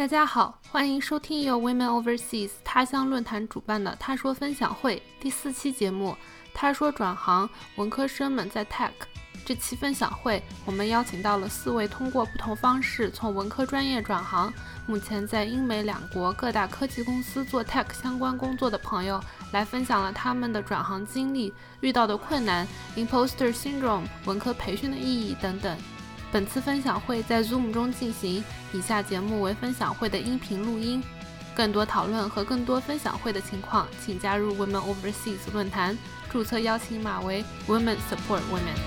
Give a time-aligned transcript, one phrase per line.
[0.00, 6.16] 大家好，欢迎收听由 Women Overseas 他乡论坛主办的《他说分享会》第四期节目。
[6.54, 7.46] 他说转行，
[7.76, 8.92] 文科生们在 Tech。
[9.44, 14.50] 这期分享会，我们邀请到了四位通过不同方式从文科专业转行，
[14.86, 19.22] 目前在英美两国各大科技公司做 Tech 相关工作的朋友，
[19.52, 25.76] 来分享了他们的转行经历、遇到的困难、Imposter Syndrome、文科培训的意义等等。
[26.32, 31.02] 本次分享会在 Zoom 中进行，以下节目为分享会的音频录音。
[31.56, 35.98] 更多讨论和更多分享会的情况，请加入 Women Overseas 论坛，
[36.30, 38.78] 注册邀请码为 Women Support Women。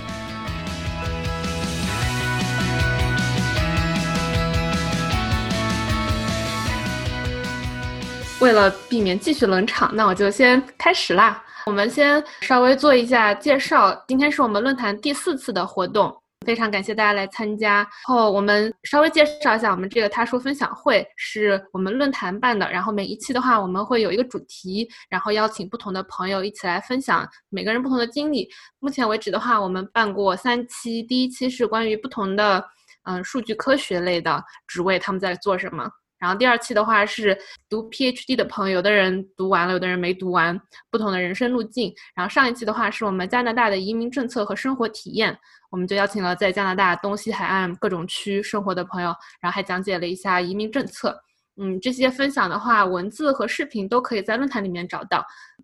[8.40, 11.44] 为了避免继续冷场，那我就先开始啦。
[11.66, 13.94] 我们先稍微做一下介绍。
[14.08, 17.76] 今天是我们论坛第四次的活动，非常感谢大家来参加。
[17.78, 22.70] 然后我们稍微介绍一下，我们这个他说分享会是我们论坛办的。
[22.72, 28.50] 然后每一期的话，我们会有一个主题，然后邀请不同的朋友一起来分享每个人不同的经历。
[28.80, 32.64] 目前为止的话，我们办过三期，第一期是关于不同的
[33.04, 35.90] 嗯数据科学类的职位，他们在做什么。
[36.24, 40.58] 然后第二期的话是读 PhD 的朋友，有的人读完了，有的人没读完，
[40.90, 41.94] 不同的人生路径。
[42.16, 45.38] 然后上一期的话是我们加拿大的移民政策和生活体验，
[45.70, 51.22] 我们就邀请了在加拿大东西海岸各种区生活的朋友，然后还讲解了一下移民政策。
[51.62, 55.24] 嗯，这些分享的话，文字和视频都可以在论坛里面找到。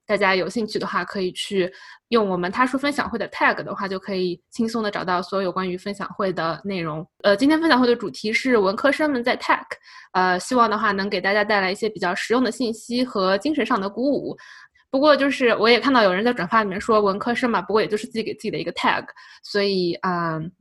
[0.09, 1.71] 大家有兴趣的话，可以去
[2.07, 7.07] 用我们他说分享会的 tag 的话，就可以轻松的找到所有关于分享会的内容。
[7.21, 9.63] 呃，今天分享会的主题是文科生们在 tech，
[10.13, 14.35] 呃，希望的话能给大家带来一些比较实用的信息和精神上的鼓舞。
[14.89, 19.05] 不过就是我也看到有人在转发里面说文科生嘛，不过也就是自己给自己的一个 tag，
[19.43, 20.51] 所以嗯。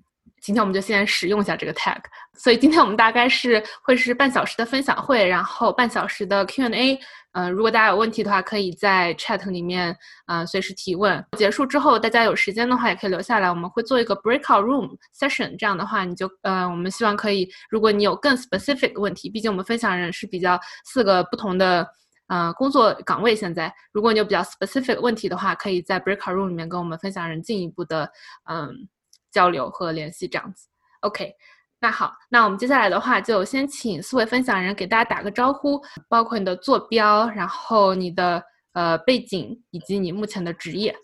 [0.41, 2.01] 今天我们就先使用一下这个 tag，
[2.35, 6.99] 所以今天我们大概是会是半小时的分享会，然后半小时的 Q&A。
[7.33, 11.25] 嗯，如果大家有问题的话，可以在 chat 里面嗯随时提问。
[11.37, 15.55] 结束之后，大家有时间的话也可以留下来，我们会做一个 breakout room session。
[15.59, 21.87] 这样的话，你就嗯，我们希望可以，如果你有更 specific 的问题，毕竟我们分享人是比较四个不同的
[22.29, 23.37] 嗯工作岗位。
[23.37, 28.11] 现在，如果你有比较 specific 问题的话，可以在 breakout room 里面跟我们分享人进一步的
[28.51, 28.89] 嗯。
[29.31, 30.69] 交流和联系这样子
[31.01, 31.35] ，OK，
[31.81, 40.95] 那好，那我们接下来的话就先请四位分享人给大家打个招呼，包括你的坐标，然后你的呃背景以及你目前的职业。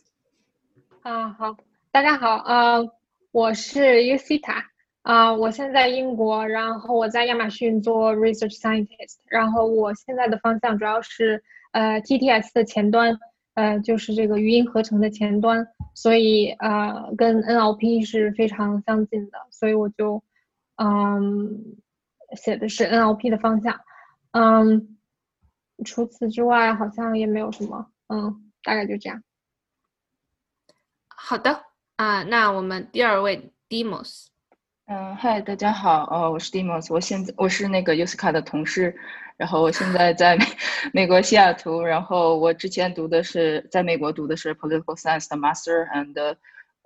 [1.03, 1.57] 啊，好，
[1.93, 2.83] 大家好，呃，
[3.31, 4.63] 我是 Ucita，
[5.03, 11.43] 啊，我现在英国，然后我在亚马逊做 research scientist，然后我现在的方向主要是
[11.73, 13.19] 呃 TTS 的前端。
[13.55, 20.23] 呃，就是这个语音合成的前端，所以呃，跟 NLP 是非常相近的，所以我就
[20.77, 21.77] 嗯
[22.37, 23.81] 写的是 NLP 的方向，
[24.33, 24.99] 嗯，
[25.85, 29.23] 除此之外好像也没有什么，嗯，大概就这样。
[31.09, 31.63] 好的
[31.97, 34.27] 啊，那我们第二位 Demos，
[34.87, 38.97] 嗯，嗨，大家好，呃，我是 Demos，我现在我是那个 Uska 的同事。
[39.45, 40.39] 然后我现在在
[40.91, 46.35] 美国西雅图，然后我之前读的是在美国读的是 political science 的 master，and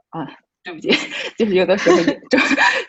[0.08, 0.26] 啊，
[0.64, 0.90] 对不起，
[1.38, 1.96] 就是有的时候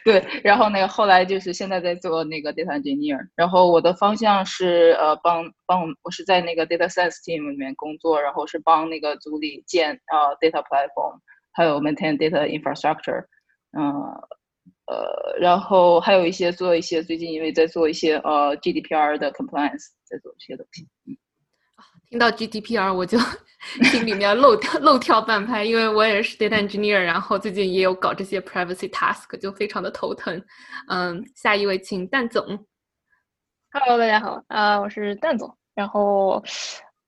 [0.03, 11.19] 对，然后那个后来就是现在在做那个 data engineer，然后我的方向是呃帮帮我是在那个 data science team 里面工作，然后是帮那个组里建呃 data platform，
[11.51, 13.25] 还有 maintain data infrastructure，
[13.77, 13.85] 嗯。
[13.85, 14.27] 呃，
[15.39, 20.87] 然后还有一些做一些，最近因为在做一些呃 GDPR 的 compliance，在做这些东西。
[21.07, 21.15] 嗯，
[22.09, 23.17] 听到 GDPR 我就
[23.91, 30.41] 心里面漏跳漏跳半拍，因为我也是 data engineer，然后最近也有搞这些 privacy task，就非常的头疼。
[30.87, 32.43] 嗯，下一位请蛋总。
[33.71, 35.55] Hello，大家好，啊，我是蛋总。
[35.75, 36.43] 然后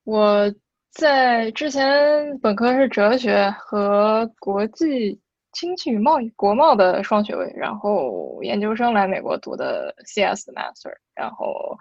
[0.04, 0.54] 我
[0.92, 5.20] 在之前本科是哲学和国际。
[5.52, 11.78] 经济与贸易国贸的双学位，然后研究生来美国读的 CS Master，然后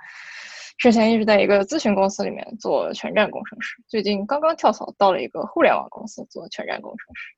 [0.79, 7.35] 之前一直在一个咨询公司里面做全站工程师，最近刚刚跳槽到了一个互联网公司做全站工程师，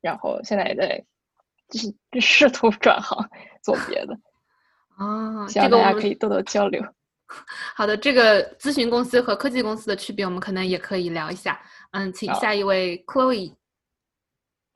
[0.00, 1.04] 然后现在也在
[1.68, 3.28] 就是 试图转行
[3.62, 4.18] 做别的
[4.96, 6.82] 啊，希望大家可以多多交流。
[7.74, 11.60] 好的，这个咨询公司和科技公司的区别，我们可能也可以聊一下。
[11.90, 13.52] 嗯，请下一位 Chloe。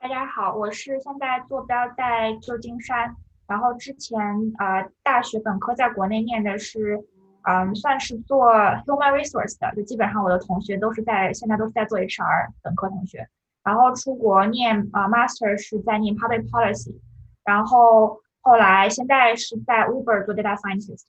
[0.01, 3.15] 大家好，我是现在坐标在旧金山，
[3.47, 4.19] 然后之前
[4.57, 6.97] 呃大学本科在国内念的是，
[7.43, 13.29] 嗯算是做 human resource 的，就基本上我的同学都是在现在都是在做 HR 本科同学，
[13.63, 16.99] 然后出国念啊 master 是在念 public policy，
[17.43, 21.03] 然后后来现在是在 Uber 做 data scientist，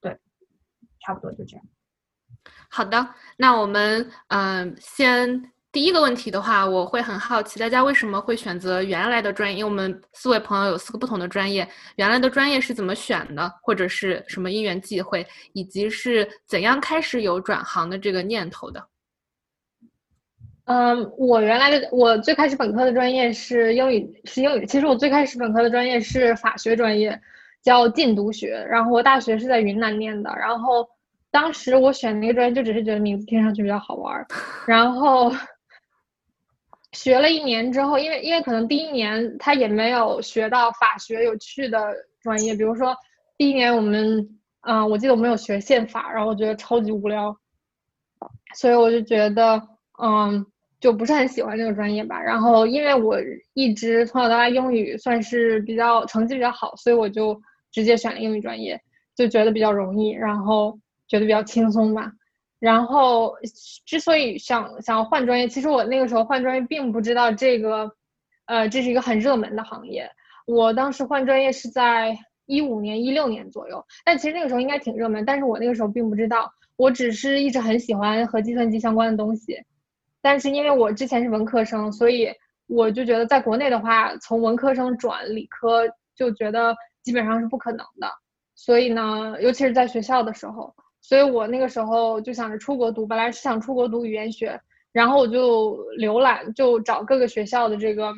[0.00, 0.16] 对，
[1.00, 1.66] 差不多就这样。
[2.70, 3.08] 好的，
[3.38, 5.50] 那我们嗯先。
[5.70, 9.58] 第一个问题的话，我会很好奇，大家为什么会选择原来的专业？
[9.58, 18.82] 因为我们四位朋友有四个不同的专业，原来的专业是怎么选的，或者是什么因缘际会，以及是怎样开始有转行的这个念头的？
[20.64, 24.64] 嗯，我原来的我最开始本科的专业是英语，是英语。
[24.64, 27.20] 其实我最开始本科的专业是法学专业，
[27.62, 28.66] 叫禁毒学。
[28.70, 30.34] 然后我大学是在云南念的。
[30.34, 30.88] 然后
[31.30, 34.26] 当时我选那个专业，就只是觉得名字听上去比较好玩儿，
[34.66, 35.30] 然后。
[36.92, 42.96] 学了一年之后，因为因为可能第一年他也没有学到法学有趣的专业，比如说
[43.36, 44.28] 第一年我们，
[44.62, 47.36] 嗯，我记得我们有学宪法，然后我觉得超级无聊，
[48.54, 49.68] 所以我就觉得，
[50.02, 50.44] 嗯，
[50.80, 52.20] 就不是很喜欢这个专业吧。
[52.20, 53.18] 然后因为我
[53.52, 58.80] 一直从小到大英语算是比较成绩比较好，所以我就直接选了英语专业，
[59.14, 62.12] 就觉得比较容易，然后觉得比较轻松吧。
[62.58, 63.36] 然后，
[63.86, 67.92] 之所以想想换专业，其实我那个时候换专业并不知道这个，
[68.46, 70.10] 呃，这是一个很热门的行业。
[70.44, 76.50] 我当时换专业是在一五年、一六年左右，但其实那个时候应该挺热门，但是我那个时候并不知道。
[76.76, 79.56] 我只是一直很喜欢和计算机相关的东西，
[80.20, 82.28] 但是因为我之前是文科生，所以
[82.66, 85.84] 我就觉得在国内的话，从文科生转理科
[86.16, 88.10] 就觉得基本上是不可能的。
[88.56, 90.74] 所以呢，尤其是在学校的时候。
[91.08, 94.60] 所以我那个时候就想着出国读，本来是想出国读语言学，
[94.92, 98.12] 然后我就浏览，就找各个学校的这个，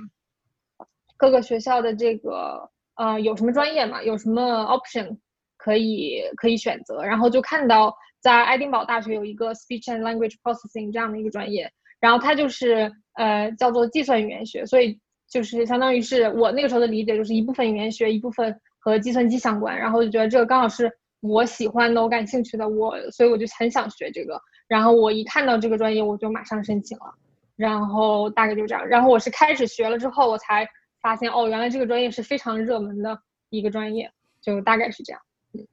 [1.16, 5.16] 各个学校的这个，呃，有什么专业嘛，有什么 option
[5.56, 11.70] 可以可以选择，然后就看到在爱丁堡大学有一个 speech and language processing 这样的一个专业，
[12.00, 14.98] 然后它就是呃叫做计算语言学，所以
[15.30, 20.92] 就是相当于是我那个时候的理解，就是一部分语言学，一部分和计算机相关，然后就觉得这个刚好是。
[21.20, 24.40] 我喜欢的，我感兴趣的，我所以我就很想学这个。
[24.66, 27.14] 然后我一看到这个专业，我就马上申请了。
[27.56, 28.86] 然后大概就这样。
[28.86, 30.66] 然后我是开始学了之后，我才
[31.02, 33.18] 发现哦，原来这个专业是非常热门的
[33.50, 35.20] 一个专业，就大概是这样。
[35.52, 35.66] 嗯，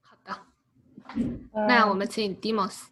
[0.00, 0.32] 好的。
[1.66, 2.84] 那我们请 Demos。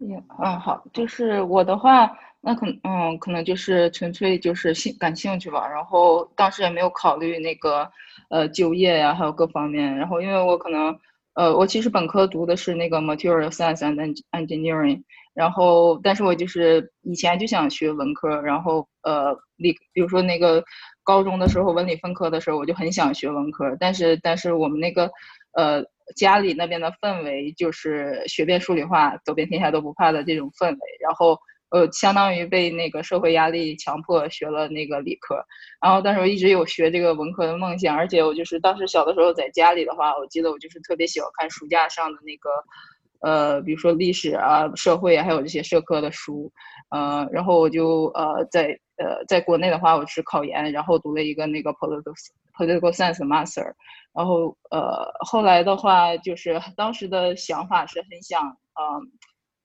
[0.00, 5.66] 嗯，嗯，好，就是我的话，那可嗯，可能就是纯粹就是兴感兴趣吧。
[5.68, 7.90] 然后当时也没有考虑那个。
[8.30, 9.96] 呃，就业呀，还有各方面。
[9.96, 10.94] 然后，因为我可能，
[11.34, 15.02] 呃，我其实本科读的是那个 material science and engineering。
[15.32, 18.38] 然后，但是我就是以前就想学文科。
[18.42, 20.62] 然后，呃，理，比如说那个
[21.04, 23.74] 高中的时候文理分科的时候，我就很想学文科。
[23.80, 25.10] 但是，但是我们那个，
[25.52, 25.82] 呃，
[26.16, 30.78] 家里那边的氛围就是学遍数理化，走遍天下都不怕的这种氛围。
[31.00, 31.38] 然后。
[31.70, 35.36] 呃，相当于被那个社会压力强迫学了那个理科，
[35.82, 42.50] 然后但是我一直有学这个文科的梦想，而且我就是当时小的时候在家里的话，我记得我就是特别喜欢看书架上的那个，
[43.20, 46.50] 呃，比如说历史啊、社会啊，还有这些社科的书，
[46.90, 52.14] 呃，然后我就呃在呃在国内的话，我是考研，然后读了一个那个 political
[52.56, 53.74] political science master，
[54.14, 58.82] 然后呃后来的话就是当时的想法是很想嗯。
[58.88, 59.02] 呃，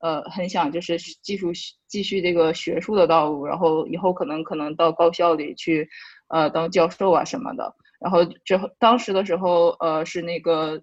[0.04, 1.46] 呃很想就是继续
[1.88, 5.88] 继续这个学术的道路，然后以后可能可能到高校里去，
[6.28, 7.74] 呃，当教授啊什么的。
[8.02, 10.82] 然后之后当时的时候，呃，是那个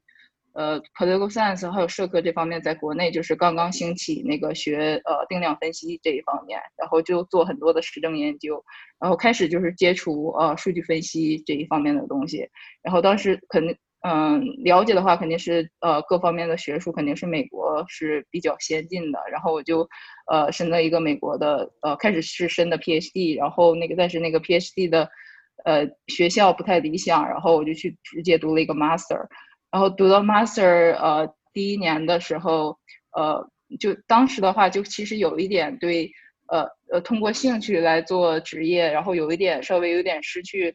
[0.55, 8.65] 呃，political science 还有社科这方面，在国内就是刚刚兴起那个学呃定量分析这一方面，然后就做很多的实证研究，
[8.99, 12.49] 然后开始就是接触呃数据分析这一方面的东西。
[12.83, 13.77] 然后当时肯定。
[14.03, 19.87] 嗯，了解的话肯定是呃各方面的学术肯定是美国是比较先进的，然后我就
[20.31, 25.11] 呃申了一个美国的呃开始是申的 PhD，然后那个但是那个 PhD 的
[25.67, 29.27] 呃学校不太理想，然后我就去直接读了一个 Master，
[29.71, 32.79] 然后读到 Master 呃第一年的时候
[33.15, 33.47] 呃
[33.79, 36.11] 就当时的话就其实有一点对
[36.49, 40.75] 呃呃通过兴趣来做职业，然后有一点稍微有点失去。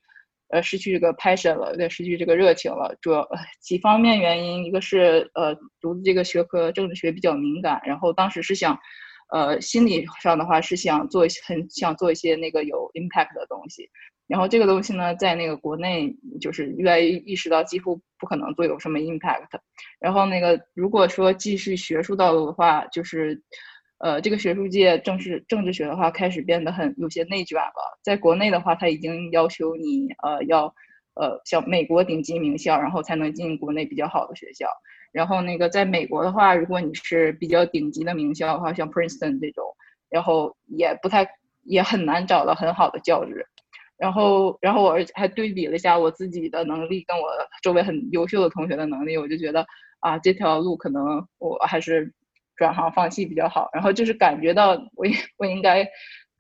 [0.55, 2.95] 呃，失去这个 passion 了，有点失去这个热情了。
[3.01, 3.27] 主要
[3.59, 8.79] 几方面原因，一个是呃，读的这个学科政治学比较敏感，然后当时是想，
[9.33, 13.89] 呃，心理上的话是想做一些很想做一些那个有 impact 的东西。
[14.27, 19.49] 然后这个东西呢，在那个国内就是越来越意识到几乎不可能做有什么 impact。
[19.99, 23.43] 然后那个如果说继续学术道路的话，就是。
[23.99, 27.99] 呃，这个学术界政治政治学的话开始变得很有些内卷了。
[28.03, 30.65] 在国内的话，他已经要求你呃要
[31.15, 34.67] 呃像美国顶级名校，然后才能进国内比较好的学校。
[35.11, 39.63] 然后那个在美国的话，如果你是比较顶级的名校的话，像 Princeton 这种，
[40.09, 41.25] 然后也不太
[41.63, 43.45] 也很难找到很好的教职。
[43.97, 47.29] 然后，然后我还对比了一下我自己的能力跟我
[47.63, 49.65] 周围很优秀的同学的能力，我就觉得
[50.01, 52.13] 啊，这条路可能我还是
[52.55, 53.69] 转行放弃比较好。
[53.73, 55.05] 然后就是感觉到我
[55.37, 55.87] 我应该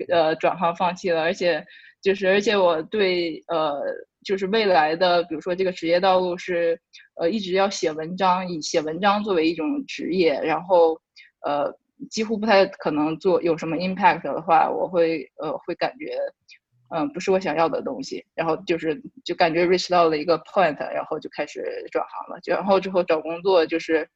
[0.09, 1.65] 呃转行放弃了，而且
[2.01, 3.81] 就是而且我对呃
[4.23, 6.79] 就是未来的比如说这个职业道路是
[7.15, 10.99] 呃一直要写文章，以写文章作为一种职业，然后
[11.45, 11.73] 呃
[12.09, 16.17] 几乎不太可能做有什么 impact 的话，我会呃会感觉。
[16.89, 22.39] 嗯，不是我想要的东西，然后就是就感觉 reach 到了一个 point，然后就开始转行了。
[22.45, 24.07] 然后之后找工作就是，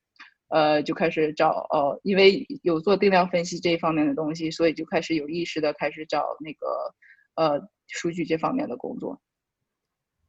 [0.50, 6.68] 呃，就开始找呃，因为有做定量分析这一方面的东西，所以就开始有意识的开始找那个
[7.36, 9.20] 呃数据这方面的工作。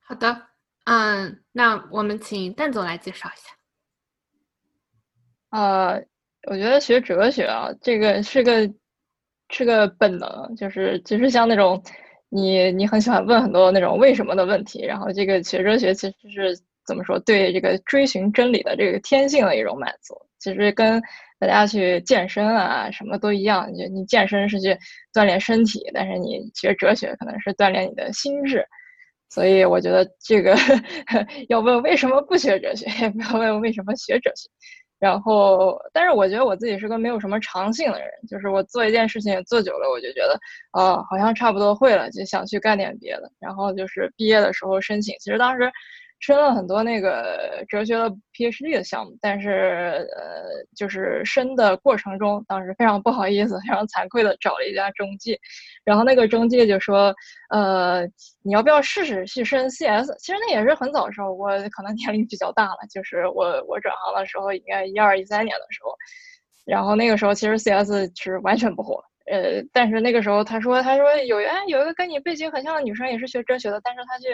[0.00, 0.48] 好的，
[0.84, 3.54] 嗯，那我们请蛋总来介绍一下。
[5.50, 6.04] 呃，
[6.48, 8.72] 我觉得学哲学啊，这个是个
[9.48, 11.82] 是个本能，就是其实像那种。
[12.32, 17.16] 你你很喜欢问很多那种为什么的问题，然后这个学哲学其实是怎么说？
[17.20, 21.00] 对这个追寻真理的这个天性的一种满足，其实跟
[21.38, 23.72] 大家去健身啊什么都一样。
[23.76, 24.76] 就你健身是去
[25.14, 28.66] 锻炼身体，但是你学哲学可能是锻炼你的心智。
[29.28, 30.56] 所以我觉得这个
[31.48, 34.48] 要问为什么不学哲学，也不要问为什么学哲学。
[34.98, 40.38] 然后，但是我觉得我自己是个没有什么长性的人，就是我做一件事情做久了，我就觉得，
[40.72, 43.30] 啊，好像差不多会了，就想去干点别的。
[43.38, 45.70] 然后就是毕业的时候申请，其实当时。
[46.20, 50.44] 申了很多那个哲学的 PhD 的项目，但是呃，
[50.76, 55.38] 就是申的过程中，当时非常不好意思，非常惭愧的找了一家中介，
[55.82, 57.14] 然后那个中介就说，
[57.48, 58.02] 呃，
[58.42, 60.14] 你要不要试试去申 CS？
[60.18, 65.94] 其实那也是很早的时候，我可能年龄比较大了，就是我我转行的时候应该一二一三年的时候，
[66.66, 74.26] 然后那个时候其实 CS 是完全不火，呃，但是那个时候他说他说有哎有一个跟你背景很像的女生也是学哲学的，但是她去。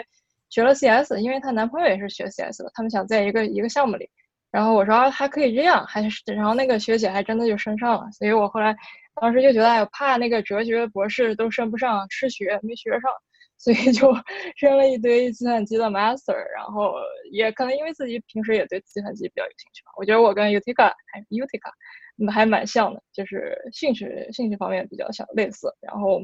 [0.49, 4.09] 学了 CS，因为她男朋友也是学 CS 的，他们想在一个一个项目里。
[4.49, 8.09] 然后我说还可以这样，还是然后那个学姐还真的就升上了。
[8.13, 8.75] 所以我后来
[9.21, 13.11] 当时就觉得，哎，怕那个哲学博士都升不上，吃学没学上，
[13.57, 14.11] 所以就
[14.55, 16.33] 升了一堆计算机的 master。
[16.55, 16.93] 然后
[17.31, 19.91] 也可能因为自己平时也对计算机比较有兴趣吧。
[19.97, 25.67] 我觉得我跟 Utica 还 Utica 还蛮像的，就是兴趣兴趣方面比较像类似。
[25.81, 26.21] 然后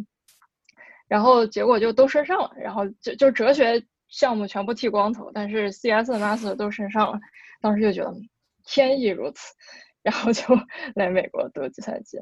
[1.10, 3.84] 然后结果就都升上了，然后就就哲学。
[4.14, 7.20] 项目全部剃光头，但是 CS、Master 都升上了，
[7.60, 8.16] 当时就觉得
[8.64, 9.56] 天意如此，
[10.04, 10.44] 然后就
[10.94, 12.20] 来美国读计算机。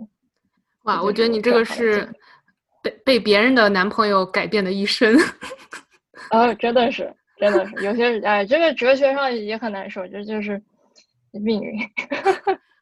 [0.84, 2.10] 哇，我觉得你这个是
[2.82, 5.14] 被被别人的男朋友改变的一生。
[6.30, 10.64] 啊，真的是，真的是，有些哎，这个哲学上也很难受，这就是
[11.32, 11.78] 命运。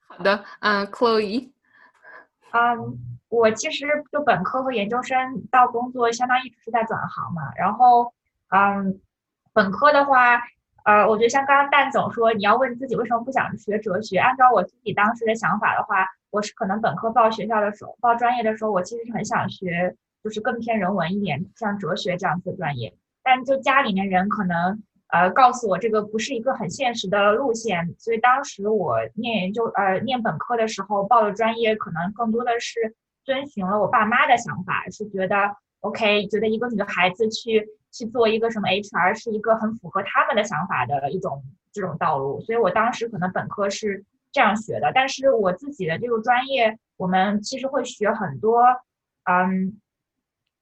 [0.07, 1.49] 好的，嗯，Chloe，
[2.51, 2.95] 嗯，
[3.29, 5.17] 我其实就本科和研究生
[5.49, 8.13] 到工作，相当于一直是在转行嘛，然后。
[8.49, 8.99] 嗯，
[9.53, 10.41] 本科的话，
[10.85, 14.17] 呃，我觉得像刚刚蛋总说，你要问自己为什么不想学哲学。
[14.17, 22.91] 按照我自己当时的想法的话，我是可能本科报学校的时候，报专业的时候，我其实是很想学，就是更偏人文一点，像哲学这样子的专业。
[23.21, 37.67] 但就家里面人可能，呃，告诉我这个不是一个很现实的路线，所以当时我念研究，呃，念本科的时候报的专业，可能更多的是遵循了我爸妈的想法，是觉得 OK，觉得一个女孩子去。
[37.91, 48.63] 去做一个什么 HR 是一个很符合他们的想法的一种这种道路，所以我当时可能本科是这样学的，但是我自己的这个专业，我们其实会学很多，
[49.23, 49.79] 嗯，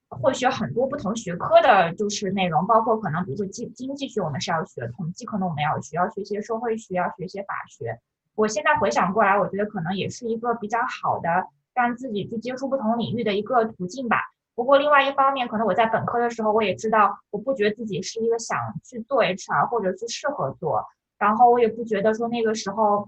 [0.09, 7.99] 会学很多不同学科的，就是内容，包括可能比如说经经济学我们是要学，统计可能我们要学，要学一些社会学，要学一些法学。
[8.35, 14.17] 我现在回想过来，我觉得可能也是一个比较好的让自己去接触不同领域的一个途径吧。
[14.57, 20.83] 不过，另外一方面，可能我在本科的时候，我也知道，我不觉得自己是一个想去做 HR 或者是适合做，
[21.19, 23.07] 然后我也不觉得说那个时候，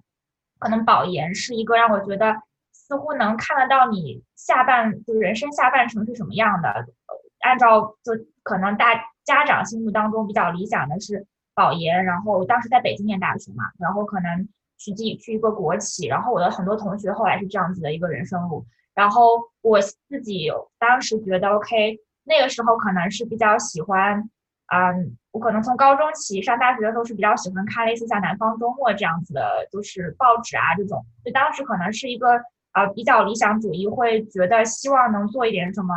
[0.60, 2.36] 可能保研是一个让我觉得
[2.72, 6.86] 似乎能看得到你下半就是人生下半程是什么样的。
[7.39, 8.13] 按照就
[8.44, 11.25] 可能大家长心目当中比较理想的是
[11.56, 18.63] 保研，然后当时在北京念大学嘛，然后可能去进去一个国企，然后我的很多同学后来是这样子的一个人生路。
[19.00, 24.29] 然后我自己当时觉得 OK，那个时候可能是比较喜欢，
[24.75, 31.06] 嗯，我可能从高中起上大学的时候是比较喜欢看类似像《南方周末》这样子的，就是报纸啊这种。
[31.24, 32.27] 就当时可能是一个
[32.74, 35.96] 呃比较理想主义，会觉得希望能做一点什么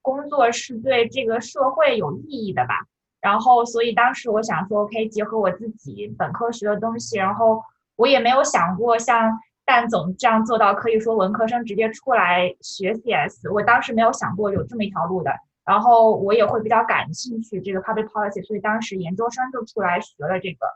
[0.00, 2.86] 工作是对这个社会有意义的吧。
[3.20, 7.60] 然后所以当时我想说，OK，结合我自己本科学的东西，然后
[7.96, 9.40] 我也没有想过像。
[9.64, 15.32] 但总这样做到，可以说文科生直接出来学 CS，我当时没有想过有这么一条路的。
[15.64, 20.66] 然后我也会比较感兴趣这个 public policy，所以当时研究生就出来学了这个。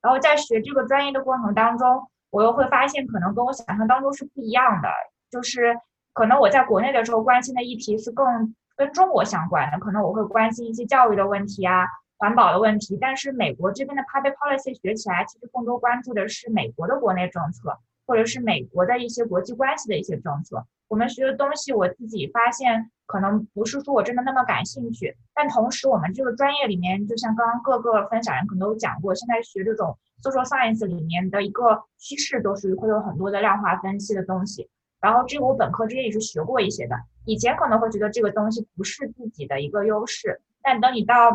[0.00, 4.88] 然后在学这个专业的过程当中，我又会发现可能跟我想象当中是不一样的，
[5.30, 5.76] 就是
[6.14, 11.84] 可能我在国内的时候关心的议题是更跟中国相关的，可能我会关心一些教育的问题啊、
[12.16, 12.96] 环保的问题。
[12.98, 17.76] 但是美国这边的 public policy 学起来，其实更多关注的是美国的国内政策，
[18.08, 20.66] 或者是美国的一些国际关系的一些政策。
[20.88, 22.90] 我们学的东西，我自己发现。
[23.08, 34.68] 可能不是说我真的那么感兴趣，但同时我们这个专业里面，就像刚刚各个分享人可能都讲过，现在学这种 social science 里面的一个趋势，都是会有很多的量化分析的东西。
[35.00, 41.34] 然后这个我本科之前也是学过一些的，以前可能会觉得这个东西不是自己的一个优势，但等你到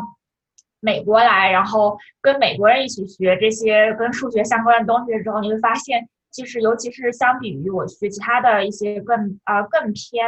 [0.79, 10.25] 美国来，然后跟美国人一起学这些跟数学相关的东西的时候，你会发现，其实尤其是相比于我学其他的一些更呃更偏。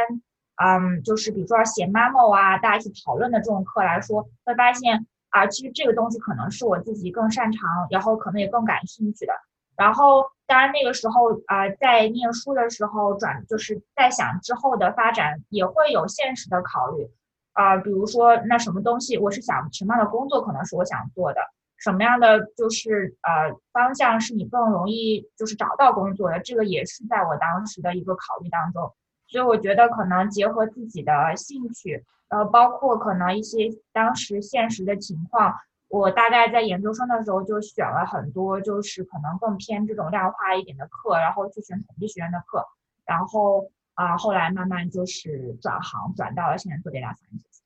[0.58, 9.34] 嗯，就是比如说写 memo 啊，大家一起讨论的这种课来说，会发现啊，其实这个东西可能是我自己更擅长，然后可能也更感兴趣的。
[9.76, 17.06] 然后，当然那个时候啊，在念书的时候转，就是在想之后的发展，也会有现实的考虑
[17.52, 21.40] 啊，比如说那什么东西，我是想什么样的工作可能是我想做的，
[21.78, 28.94] 什么样的就是呃方向是你更容易就是找到工作的，这个也是在我当时的一个考虑当中。
[29.28, 35.52] 所以我觉得可能结合自己的兴趣，然后包括可能一些当时现实的情况，
[35.88, 42.64] 我大概在研究生的时候就选了很多，就是可能更偏这种量化一点的课，然后去选统计学院的课，
[43.04, 47.60] 然后啊后来慢慢就是转行转到了现在做 data science，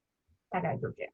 [0.49, 1.13] 大概就这样。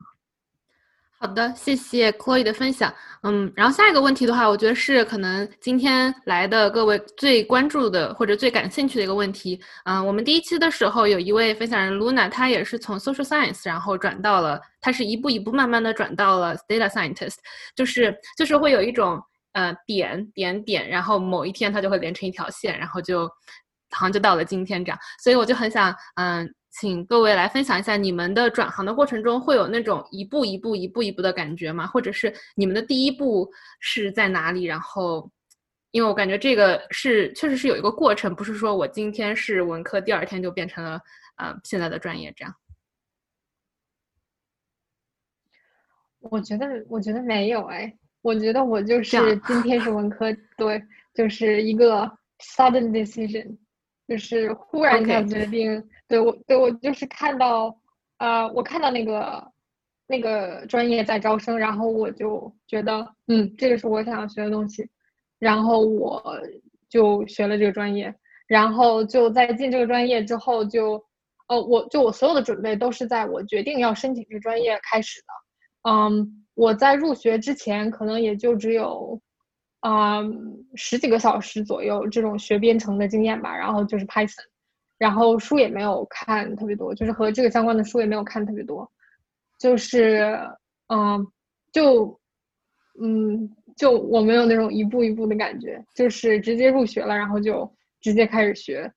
[1.19, 2.93] 好的，谢谢 Chloe 的分享。
[3.23, 9.59] 嗯，然后下一个问题的话，我觉得是可能今天来的各位最关注的或者最感兴趣的一个问题。
[9.87, 17.37] 嗯，我们第一期的时候有一位分享人 Luna，她也是从 Social Science 然后转到了，她是一步一步慢慢的转到了 Data Scientist，
[17.75, 19.19] 就是就是会有一种
[19.55, 23.27] 呃点点点，然后某一天它就会连成一条线，然后就
[23.91, 24.99] 好像就到了今天这样。
[25.25, 26.55] 所以我就很想嗯。
[26.79, 31.87] 请各位来分享一下你们的转行的过程中会有那种一步一步、一步一步的感觉吗？
[31.87, 34.65] 或者是你们的第一步是在哪里？
[34.65, 35.31] 然后，
[35.91, 41.01] 因为我感觉这个是确实是有一个过程，不是说我今天是文科，第二天就变成了
[41.37, 42.55] 呃现在的专业这样。
[46.21, 50.27] 我觉得，我觉得没有哎，我觉得我就是今天是文科，
[50.59, 50.83] 对，
[51.15, 52.03] 就是一个
[52.39, 53.57] sudden decision，
[54.07, 55.83] 就是忽然一下决定。
[56.09, 57.77] 对我，对我就是看到，
[58.19, 59.53] 呃，我看到那个
[60.07, 64.89] 那个专业在招生，然后我就觉得，嗯，这个是我想要学的东西，
[65.39, 66.23] 然后我
[66.89, 68.15] 就学了这个专业，
[68.47, 71.05] 然后就在进这个专业之后，就，
[71.49, 79.21] 呃，我就我所有的准备都是在我决定要申请这个专业开始的，嗯，我在入学之前可能也就只有，
[79.81, 80.21] 啊，
[80.77, 84.45] 十几个小时左右这种学编程的经验吧，然后就是 Python。
[84.99, 88.91] 然后书也没有看特别多，就是和这个相关的书也没有看特别多，
[89.59, 90.39] 就是，
[90.89, 91.27] 嗯，
[91.73, 92.19] 就，
[93.01, 98.91] 嗯，就我没有那种一步一步的感觉，就是直接入学了，然后就直接开始学，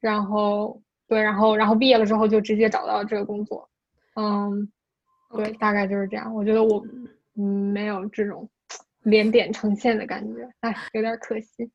[0.00, 3.68] 然后对，然后然后毕业了之后就直接找到这个工作，
[4.16, 4.68] 嗯，
[5.36, 6.34] 对，大概就是这样。
[6.34, 6.84] 我觉得我，
[7.36, 8.48] 嗯，没有这种
[9.04, 11.70] 连点成线的感觉，哎，有点可惜。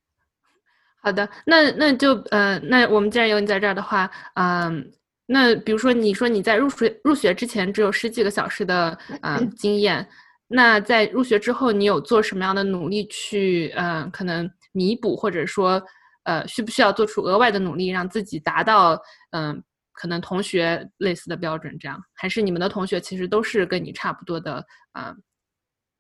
[1.01, 4.91] 好的，那那就呃，那我们既然有你在这儿的话，嗯，
[5.27, 10.07] 那比如说你说你在入学入学之前只有十几个小时的嗯经验，
[10.47, 15.81] 那在入学之后你有做什么样的努力去嗯可能弥补或者说
[16.23, 18.99] 呃需不需要做出额外的努力让自己达到
[19.31, 25.15] 嗯可能同学类似的标准这样，还是你们的同学其实都是跟你差不多的啊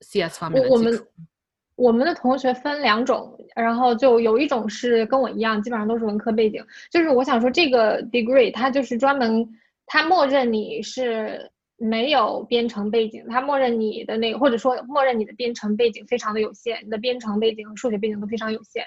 [0.01, 1.05] CS 方面的基础？
[1.79, 6.61] 我们的同学分两种，然后就有一种是跟我一样，基本上都是文科背景。
[6.91, 9.47] 就是我想说，这个 degree 它就是专门，
[9.85, 18.83] 它默认你是没有编程背景，它默认你的那个，或者说默认你的编程背景非常的有限，你的编程背景和数学背景都非常有限。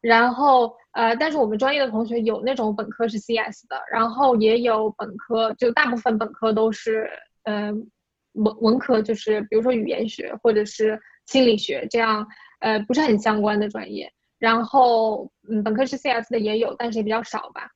[0.00, 7.08] 然后呃，但是我们专业的同学有那种本科是 CS 的，然后也有本科，就大部分本科都是
[7.44, 7.88] 嗯
[8.32, 11.00] 文文科，就是比如说语言学或者是。
[11.26, 12.26] 心理学这样，
[12.60, 14.12] 呃，不是很相关的专业。
[14.38, 17.68] 然后，嗯，本科是 CS 的也有，但是也比较少吧。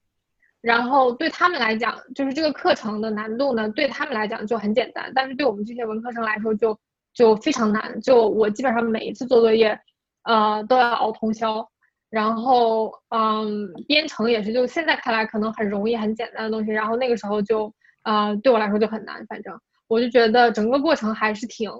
[0.60, 6.76] 然后对他们来讲，就是这个课程的难度呢，对他们来讲就很简单，但是对我们这些文科生来说，就
[7.14, 8.00] 就非常难。
[8.00, 9.78] 就我基本上每一次做作业，
[10.24, 11.68] 呃，都要熬通宵。
[12.10, 17.72] 然后，嗯，编程也是，就现在看来可能很容易、很简单的东西，然后那个时候就，
[18.04, 19.24] 呃，对我来说就很难。
[19.26, 19.56] 反正，
[19.88, 21.70] 我就觉得整个过程还是挺，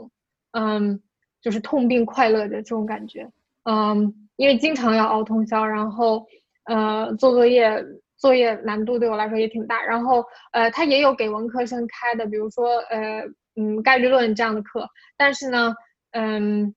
[0.53, 1.01] 嗯，
[1.47, 3.31] 就是痛并快乐的这种感觉，
[3.63, 6.27] 嗯，因为经常要熬通宵，然后
[6.65, 7.81] 呃做作业，
[8.17, 13.23] 作业难度对我来说也挺大，然后呃他也有给文科生开的，比如说呃
[13.55, 15.73] 嗯概率论这样的课，但是呢，
[16.11, 16.75] 嗯，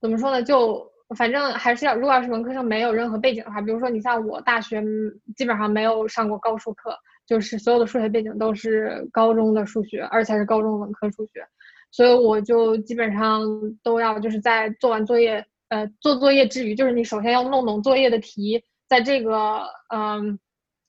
[0.00, 0.90] 怎么说呢，就。
[1.14, 4.82] 反正还是要，如果要是文科生没有任何背景的话，比如说你像我大学
[5.36, 11.46] 基本上没有上过高数课，就是所有的数学背景都是高中的数学，而且是高中文科数学，
[11.94, 13.40] 所以我就基本上
[13.84, 19.62] 都要就是在做完作业，呃，做作业之余，就是你首先要弄懂作业的题，在这个，
[19.94, 20.36] 嗯，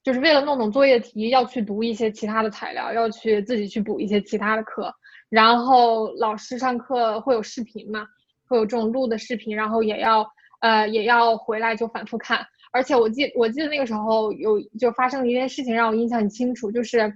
[0.04, 4.91] 就是为了弄懂作业题，要去读一些其他的材料，要去自己去补一些其他的课，
[5.30, 8.08] 然后老师上课会有视频嘛。
[8.48, 10.24] 会有这种录的视频，然后也要
[10.60, 17.12] 呃也要回来就反复看，而且我记我记得那个时候有就发生了一件事情让我印象很清楚，就是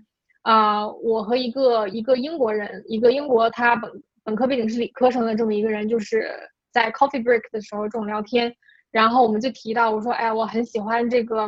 [0.51, 3.91] 啊我和一个一个英国人，一个英国他本
[4.23, 6.29] 本科背景是理科生的这么一个人，就是
[6.71, 8.53] 在 coffee break 的时候这种聊天，
[8.91, 11.47] 然后我们就提到我说哎我很喜欢这个。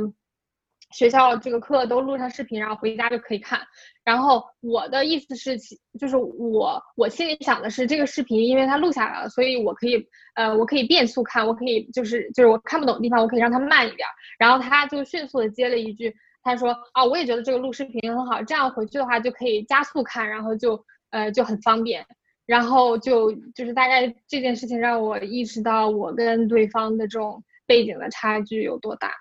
[0.94, 3.62] 学校这个课都录上视频，然后回家就可以看。
[4.04, 5.58] 然后我的意思是，
[5.98, 14.06] 就是我我心里想的是，这个视频因为它录下来了，所以我可以呃，我可以变速看，我可以就是就是我看不懂的地方，我可以让它慢一点。
[14.38, 22.06] 然后他就迅速的接了一句，他说啊，我也觉得这个录视频很好，这样回去的话就可以加速看，然后就呃就很方便。
[22.48, 29.14] 然后就就是大概这件事情让我意识到我跟对方的这种背景的差距有多大。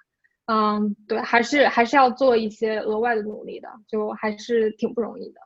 [0.47, 5.41] 嗯，对，还是还是要做一些额外的努力的，就还是挺不容易的。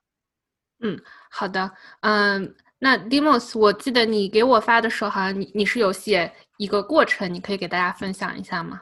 [0.80, 0.98] 嗯，
[1.30, 8.80] 好的，嗯，那 Demos，我记得你给我发的时候，好像你你是有写一个过程，你可以给大家分享一下吗？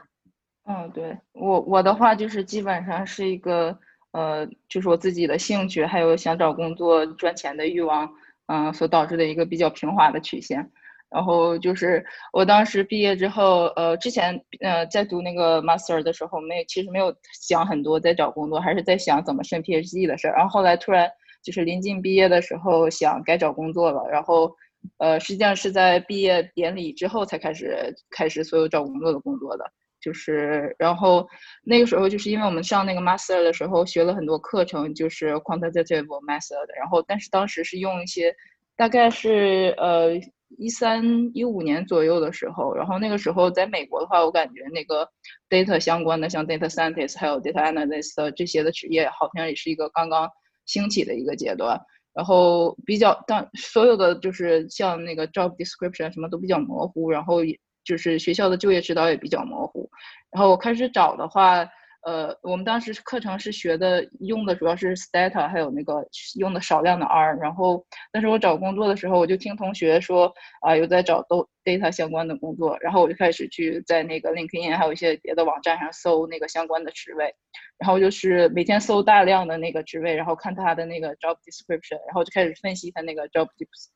[0.65, 3.77] 嗯，对我我的话就是基本上是一个
[4.11, 8.09] 呃，就是我自己的兴趣，还有想找工作赚钱的欲望，
[8.47, 10.71] 嗯，所导致的一个比较平滑的曲线。
[11.09, 20.33] 然后就是我当时毕业之后，呃，之前呃在读那个 master 的时候，没其实没有想很多在找工作，还是在想怎么升 PhD 的事儿。
[20.35, 21.09] 然后后来突然
[21.43, 24.07] 就是临近毕业的时候，想该找工作了。
[24.09, 24.55] 然后，
[24.97, 29.71] 呃，实际上是在毕业典礼之后才开始开始所有找工作的工作的。
[30.03, 31.25] 就是，然后
[31.63, 36.67] 那个时候就是因为我们上那个 master 的时候学了很多课程，就是 quantitative method。
[36.77, 38.35] 然后，但是当时是用一些，
[38.75, 40.19] 大概是呃。
[40.59, 45.09] 一三一五年左右的时候，然后那个时候在美国的话，我感觉那个
[45.49, 50.29] data 相关的，像 data scientist 还有 data analyst 这些的职业，好像也是一个刚刚
[50.67, 51.81] 兴起的一个阶段。
[52.13, 59.89] 然后比较当所有的就是像那个 job description 什么都比较模糊，然后也就是学校的就业指导也比较模糊。
[60.31, 61.67] 然后我开始找的话。
[62.05, 66.05] 呃，我们当时课程是学的，用的主要是 Stata，还有那个
[66.37, 67.37] 用的少量的 R。
[67.37, 77.33] 然后，但是我找工作的时候，我就听同学说啊，有在找都 data 相关的工作，然后我就开始去在那个 LinkedIn 还有一些别的网站上搜那个相关的职位，
[77.77, 83.47] 然后就是每天搜大量的那个职位，然后看他的那个 job description，然后就开始分析他那个 job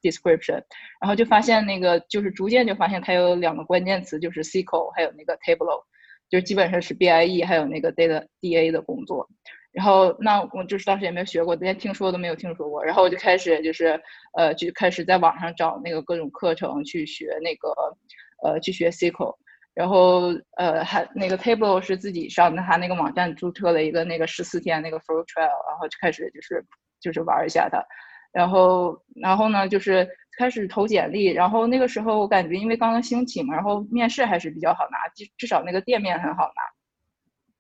[0.02, 0.64] description，
[1.02, 5.84] 然后就发现那个就是逐渐就发现它有两个关键词，就是 SQL 还有那个 Tableau。
[6.30, 9.28] 就基本上是 BIE 还有那个 data DA 的工作，
[9.72, 14.00] 然后那我就是当时也没有学过，连听说都没有听说过，然后我就开始就是
[14.36, 17.70] 呃就开始在网上找那个各种课程去学那个
[18.44, 19.36] 呃去学 SQL，
[19.74, 26.66] 然后呃还那个 Table 是自己上的，他那个网站注册了一个那个十四天那个 free trial，然后就开始就是
[27.00, 27.80] 就是玩一下它，
[28.32, 30.08] 然后然后呢就是。
[30.40, 36.62] 开始投简历，然后那个时候我感觉因为刚刚兴起嘛，然后面试还是比较好拿，至至少那个店面很好拿。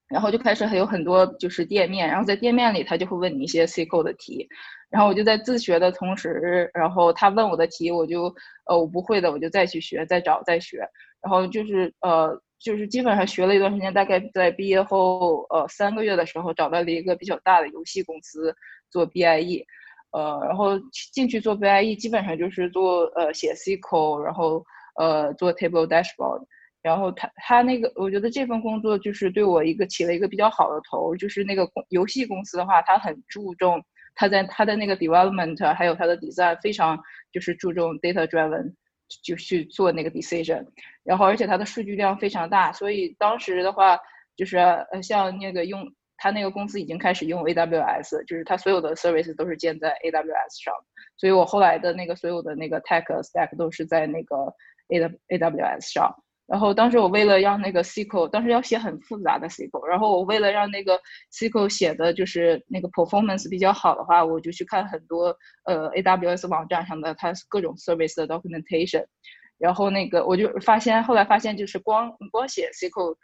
[0.09, 4.47] 然后就开始还有很多就是店面，然后在店面里他就会问你一些 SQL 的题，
[4.91, 8.25] 然后我就在自学的同时，然后他问我的题，我就
[8.67, 10.87] 呃我不会的我就再去学，再找再学，
[11.23, 18.55] 然后就是呃就是基本上学了一段时间，大概在毕业后呃三个月的时候找到了一个比较大的游戏公司
[18.91, 19.65] 做 BIE。
[20.17, 20.79] 呃，然后
[21.13, 24.63] 进去做 BIE，基本上就是做呃写 SQL，然后
[24.99, 26.41] 呃做 Table Dashboard，
[26.81, 33.79] 然后他他那个，我觉得这份工作就是对我一个起了一个比较好的头，就是那个游戏公司的话，他很注重
[34.15, 36.97] 他在他的那个 development，还有他的 design 非常
[37.31, 38.73] 就是注重 data driven，
[39.23, 40.65] 就去做那个 decision，
[41.03, 43.99] 然后而且它的数据量非常大，所以当时的话
[44.35, 45.85] 就是呃像那个用。
[46.17, 50.73] 他那个公司已经开始用 AWS，就是他所有的 service 都是建在 AWS 上，
[51.15, 54.35] 所以我后来的那个所有的那个 tech stack 都是在那个
[54.89, 54.99] A
[55.37, 56.13] AWS 上，
[56.47, 60.99] 然后当时我为了让那个 SQL，当时要写很复杂的 SQL，然后我为了让那个
[61.33, 69.05] SQL 写的就是那个 performance 比较好的话，我就去看很多呃 AWS 网站上的它各种 service 的 documentation，
[69.57, 73.15] 然后那个我就发现，后来发现就是光光写 SQL，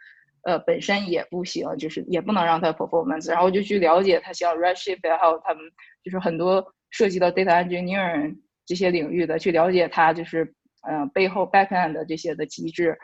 [0.44, 5.62] 呃本身也不行，就是也不能让它 performance，然后就去了解它像 Redshift 还有他们
[6.02, 10.54] 就是很多涉及到 data engineering 这些领域的，去了解它就是
[10.88, 12.96] 嗯背后 backend 这些的机制。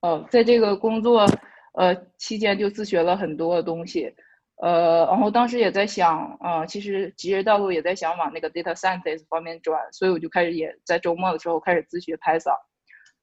[0.00, 1.26] 呃，在这个工作
[1.74, 4.14] 呃期间就自学了很多东西，
[4.62, 12.56] 呃，然后当时也在想，呃，其实职业道路也在想往那个 data scientist 方面转，所以我就开始也在周末的时候开始自学 Python，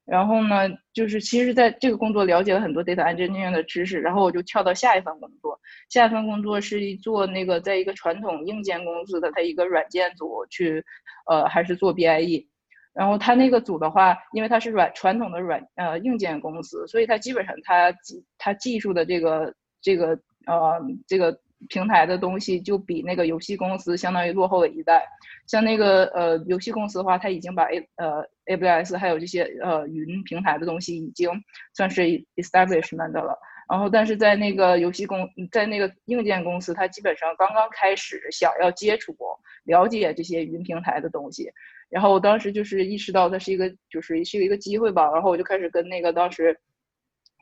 [0.06, 10.84] 然后呢，就是其实在这个工作了解了很多 data engineering 的知识，然后我就跳到下一份工作，下一份工作是做那个在一个传统硬件公司的它一个软件组去，
[11.28, 12.48] 呃，还是做 BIE。
[12.94, 20.10] 然后他那个组的话，因为它是软传统的软呃硬件公司，所以它基本上它技它技术的这个这个
[20.46, 21.36] 呃这个
[21.70, 25.06] 平台的东西就比那个游戏公司相当于落后了一代。
[25.48, 31.30] 像那个呃游戏公司的话，它已经把 A 呃 AWS 还有这些呃云平台的东西已经
[31.74, 32.02] 算是
[32.36, 33.38] establishment 了。
[33.70, 39.16] 然后但是在那个游戏公在那个硬件公司，它基本上刚刚开始想要接触
[39.64, 41.50] 了解这些云平台的东西。
[41.90, 45.10] 然后我当时就是意识到它是一个，就是是一个机会吧。
[45.12, 46.58] 然后我就开始跟那个当时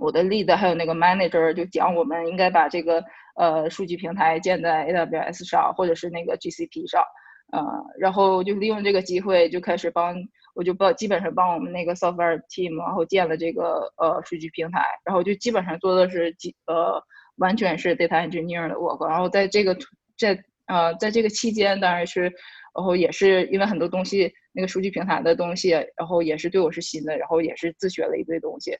[0.02, 3.04] 我的 lead 还有那个 manager 就讲，我们应该把这个
[3.36, 7.04] 呃数据平台建在 AWS 上，或者是那个 GCP 上，
[7.54, 7.62] 呃，
[8.00, 10.16] 然后就利用这个机会就开始帮，
[10.56, 17.00] 我就帮基本上帮我们那个 software team，然后建了这个呃数据平台，然后就基本上做的是几呃
[17.38, 19.08] 完全是 data engineer 的 work。
[19.08, 19.78] 然后在这个
[20.18, 22.34] 在呃在这个期间，当然是。
[22.74, 28.72] 然后也是因为很多东西，那个数据平台的东西，然后也是对我是新的，然后也是自学了一堆东西，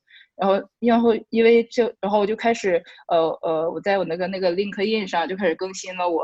[0.41, 6.23] 然后然后因为就然后我就开始呃呃我在我那个那个 LinkedIn 上就开始更新了我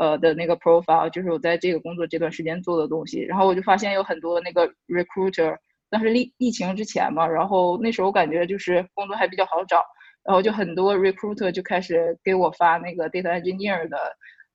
[0.00, 5.56] 呃的那个 profile，就是我在这个工作这段时间做的东西，然后我就发现有很多那个 recruiter，
[5.90, 9.80] 当时疫疫情之前嘛，然后那时候我感觉就是工作还比较好找，
[10.24, 13.96] 然后就很多 recruiter 就开始给我发那个 data engineer 的，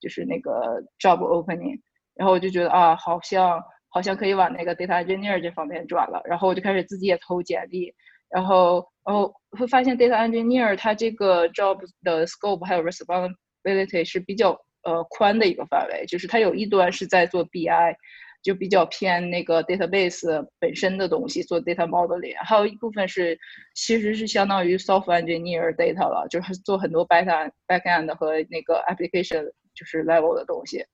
[0.02, 1.80] 就是那个 job opening。
[2.16, 6.22] 然后我就觉得啊，好像好像可以往那个 data engineer 这方面转了。
[6.26, 7.94] 然后我就开始自己也投简历，
[8.30, 14.52] 然后然后会发现 data engineer 它这个 job 的 scope 还有 responsibility 是比较
[14.84, 17.96] 呃宽的一个范围，就是它有一端是在做 BI，
[18.44, 23.38] 就比较偏那个 database 本身的东西做 data modeling，还有一部分是
[23.74, 30.86] 其实是相当于 software engineer data 了，就是做很多 back end back end 和那个 application 就是 level 的东西。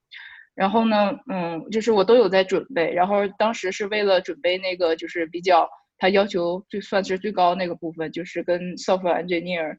[0.55, 2.93] 然后呢，嗯，就是我都有在准备。
[2.93, 9.77] 然后当时是为了准备那个，就是比较他要求最算是最高那个部分，就是跟 software engineer，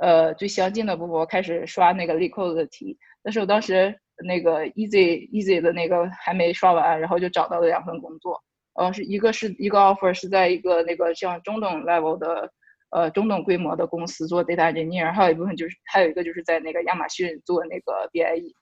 [0.00, 2.98] 呃，最相近的部分，我开始刷那个 LeetCode 的题。
[3.22, 8.42] 但是我当时那个 easy easy 的那个还没刷完，然后就找到了两份工作。
[8.74, 12.52] 呃，是一个是一个 offer 是在一个那个像中等 level 的，
[12.90, 18.52] 呃，中等规模的公司做 data engineer，还有一部分就是还有一个就是在那个亚马逊做那个 BIE。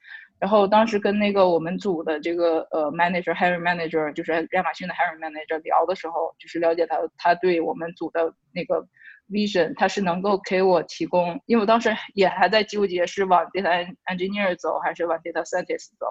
[0.44, 8.86] 然后当时跟那个我们组的这个呃 manager Harry manager，就是亚马逊的 Harry manager 聊的时候，就是了解他他对我们组的那个
[9.30, 16.04] vision，他是能够给我提供，因为我当时也还在纠结是往 data engineer 走还是往 data scientist 走，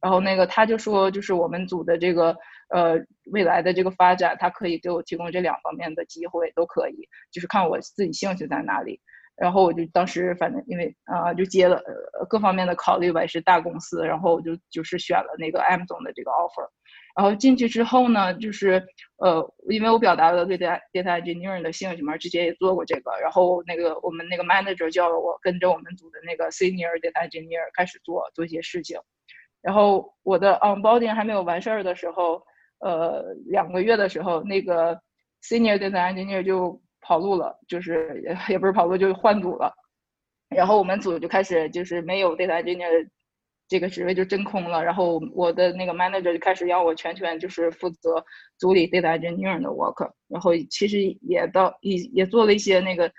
[0.00, 2.34] 然后那个他就说，就是我们组的这个
[2.70, 2.98] 呃
[3.30, 9.02] 未来的这个发展，他可以给我提供这两方面的机会，都可以，就是看我自己兴趣在哪里。
[9.36, 16.66] 然后我就当时反正因为啊就接了呃各方面的考虑吧，也是大公司，然后我就就是选了那个 M 总的这个 offer，
[17.14, 18.82] 然后进去之后呢，就是
[19.18, 28.98] 呃因为我表达了对 data data engineer 的兴趣嘛，之前也做过这个，然后那个我们那个 manager 叫了我跟着我们组的那个 senior data engineer 开始做做一些事情，
[29.60, 32.42] 然后我的 onboarding 还没有完事儿的时候，
[32.80, 34.98] 呃两个月的时候，那个
[35.42, 39.72] senior data engineer 就跑路了，就是也 也不是跑路，就是换组了。
[40.48, 43.08] 然后我们组就开始就是没有 data engineer
[43.68, 44.82] 这个职位就真空了。
[44.84, 48.24] 然后我的那个 manager 就开始让我全权就是负责
[48.58, 50.10] 组里 data engineer 的 work。
[50.28, 53.10] 然后其实也到也也做了一些那个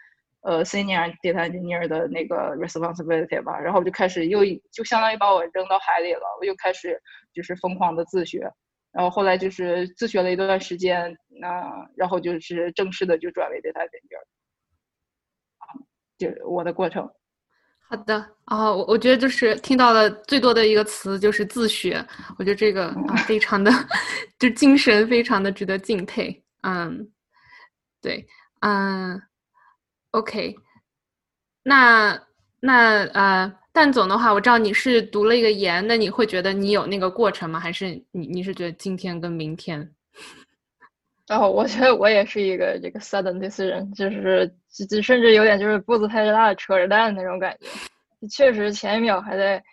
[0.41, 3.59] 呃 senior data engineer 的那个 responsibility 吧。
[3.59, 4.39] 然后就开始又
[4.71, 7.01] 就相当于把我扔到海里了，我又开始
[7.33, 8.49] 就是疯狂的自学。
[8.97, 14.23] 然后后来就是自学了一段时间，那然后就是正式的就转为 data center
[16.17, 17.07] 就我的过程。
[17.87, 22.03] 好的啊，我我觉得就是听到的最多的一个词就是自学，
[22.39, 22.91] 我觉得这个
[23.27, 23.71] 非常的，
[24.39, 26.43] 就精神非常的值得敬佩。
[26.63, 27.07] 嗯，
[28.01, 28.27] 对
[28.61, 29.21] 嗯
[30.09, 30.55] ，OK，
[31.61, 32.19] 那
[32.61, 37.59] 那呃，蛋总的话，我知道你是读了一个研，那你会觉得你有那个过程吗？
[37.59, 39.87] 还是你你是觉得今天跟明天？
[41.29, 44.51] 哦我觉得我也是一个这个 sudden decision，就是
[45.03, 47.67] 甚至有点就是步子太大扯着蛋那种感觉。
[48.27, 49.63] 确实前一秒还在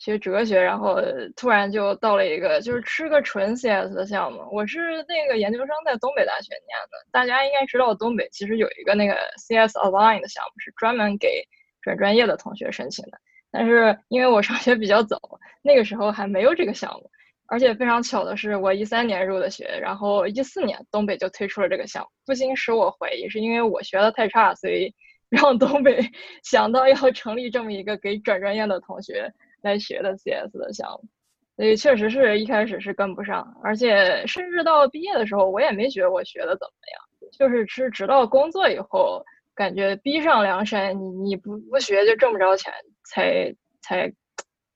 [0.00, 1.00] 学哲学，然后
[1.36, 4.40] 突然就到了一个就是吃个纯 CS 的项目。
[4.50, 11.46] 我是那个研究生在东北大学念的，大家应该知道东北其实有一个那个 CS Align 的项目，是专门给
[11.80, 13.20] 转专业的同学申请的。
[13.52, 15.20] 但是因为我上学比较早，
[15.62, 17.10] 那个时候还没有这个项目。
[17.48, 24.90] 而且非常巧的是，我一三年入的学，然后一四年东北就推出了这个项目，不禁使我怀疑，是因为我学的太差，所以
[25.28, 26.00] 让东北
[26.44, 31.06] 想到要成立这么一个给转专业的同学来学的 CS 的项目，
[31.56, 39.22] 所以确实是一开始是跟不上，而且甚至到毕业的时候，我也没觉得我学的怎么样，就是是直到工作以后，
[39.54, 42.72] 感觉逼上梁山，你你不不学就挣不着钱，
[43.04, 44.12] 才才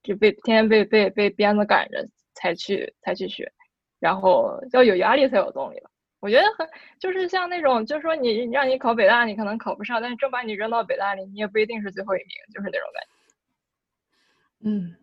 [0.02, 2.06] 就被天天被被被鞭子赶着。
[2.38, 3.50] 才去才去学，
[3.98, 5.88] 然后要有压力才有动力吧。
[6.20, 6.68] 我觉得很
[7.00, 14.68] 就是像那种，就是说你让你考北大，你可能考不上，但是真把你扔到北大里，你也不一定是最后一名，就是那种感觉。
[14.68, 14.96] 嗯，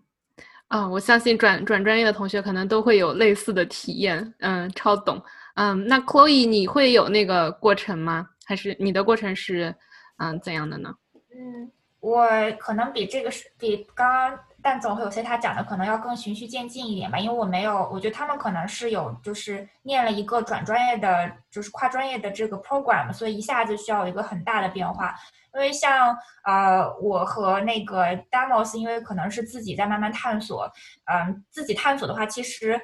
[0.67, 4.31] 啊，我相信转转专业的同学可能都会有类似的体验。
[4.37, 5.19] 嗯，超懂。
[5.55, 8.29] 嗯，那 Chloe 你会有那个过程吗？
[8.45, 9.73] 还是你的过程是
[10.17, 10.93] 嗯怎样的呢？
[11.35, 11.71] 嗯，
[12.03, 12.27] 我
[12.59, 14.39] 可能比这个是比刚刚。
[14.65, 25.13] 但总会有些他讲的可能要更循序渐进一点吧，因为我没有，我觉得他们可能是有就是念了一个转专业的，就是跨专业的这个 program，所以一下子需要一个很大的变化。
[25.53, 30.71] 因为像呃我和那个 Damos，因为可能是自己在慢慢探索，
[31.11, 32.79] 嗯，自己探索的话，其实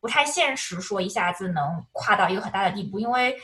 [0.00, 3.36] 不太现实，说一下子能跨到一个很大的地步，因为。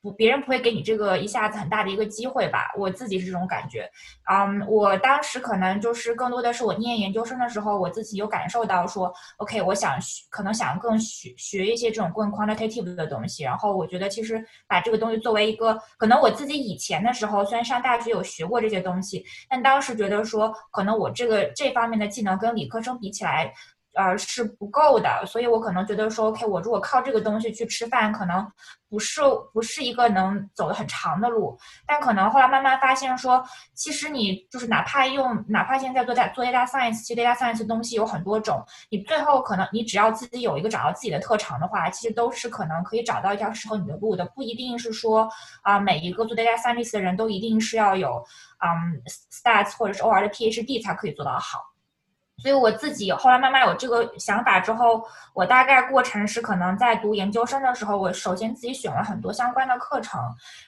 [0.00, 2.72] 不，别人不会给你这个一下子很大的一个机会吧？
[2.74, 3.86] 我自己是这种感觉。
[4.32, 13.44] 嗯，我当时可能就是更多的是我念研究生的时候，我自己有感受到说，OK，我想学可能想更学学一些这种更 quantitative 的东西。
[13.44, 23.52] 然后我觉得其实把这个东西作为一个，可能我自己以前的时候虽然上大学有学过这些东西，但当时觉得说，可能我这个这方面的技能跟理科生比起来。
[23.94, 28.44] 呃，是不够的，所以我可能觉得说，OK，我如果靠这个东西去吃饭，可能
[28.90, 29.20] 不是
[29.52, 31.56] 不是一个能走的很长的路。
[31.86, 45.30] 但可能后来慢慢发现说，其实你就是哪怕用，哪怕现在做大做 data science，其实 data science 东西有很多种，你最后可能你只要自己有一个找到自己的特长的话，其实都是可能可以找到一条适合你的路的，不一定是说
[45.62, 48.24] 啊，每一个做 data science 的人都一定是要有
[48.58, 51.73] 嗯 stats 或者是 OR 的 PhD 才可以做到好。
[52.44, 55.02] 所以我自己后来慢慢有这个想法之后，
[55.32, 60.20] 我大概过程是可能在读研究生的时候，我首先自己选了很多相关的课程，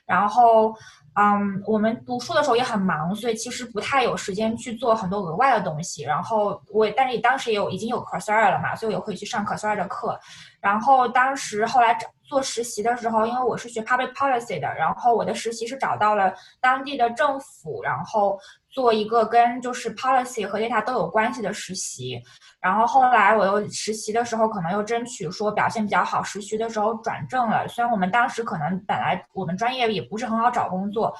[0.07, 0.75] 然后，
[1.17, 6.03] 嗯，我们读书的时候也很忙，所以其实不太有时间去做很多额外的东西。
[6.03, 10.19] 然后我，但是当时也有已经有 Coursera 了嘛，所以我也会去上 Coursera 的课。
[10.63, 18.39] 然后当时后来找做实习的时候，因为我是学 Public Policy 的，然后我的实习是找到了当地的政府，然后。
[18.69, 22.21] 做一个跟就是 policy 和 data 都有关系的实习，
[22.61, 27.67] 然后后来我又实习的时候可能又争取说表现比较好，实习的时候转正了。
[27.69, 31.11] 虽然我们当时可能本来我们专业也不是很好找工作，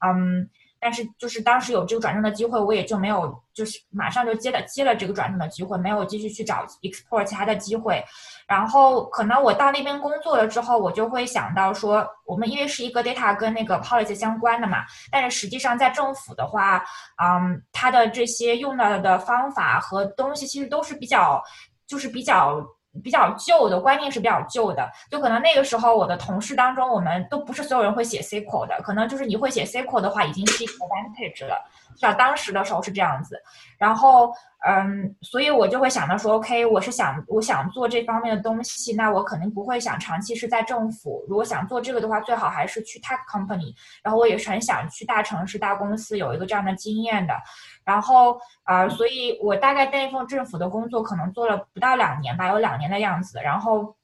[0.00, 0.48] 嗯。
[0.82, 8.04] 但是就是当时有这个转正的机会，我也就没有就是马上就接了接了这个转正的机会，没有继续去找 explore 其他的机会。
[8.48, 16.84] 然后可能我到那边工作了之后，我就会想到说，我们因为是一个 data 跟那个 policy 相关的嘛，但是实际上在政府的话，
[17.22, 21.40] 嗯，它的这些用到的方法和东西其实都是比较
[21.86, 22.60] 就是比较。
[23.02, 33.40] 比较旧的观念是比较旧的，就可能那个时候我的同事当中，我们都不是所有人会写 SQL 的，可能就是你会写 SQL 的话，已经是一个 advantage 了，至少当时的时候是这样子。
[33.78, 34.32] 然后，
[34.64, 41.24] 嗯，所以我就会想到说，OK，我是想我想做这方面的东西，那我肯定不会想长期是在政府。
[41.28, 43.74] 如果想做这个的话，最好还是去 tech company。
[44.02, 47.34] 然后我也是很想去大城市、大公司有一个这样的经验的。
[47.84, 53.40] 然后啊，所以我大概那份政府的工作可能做了不到两年吧，有两年的样子。
[53.42, 53.96] 然后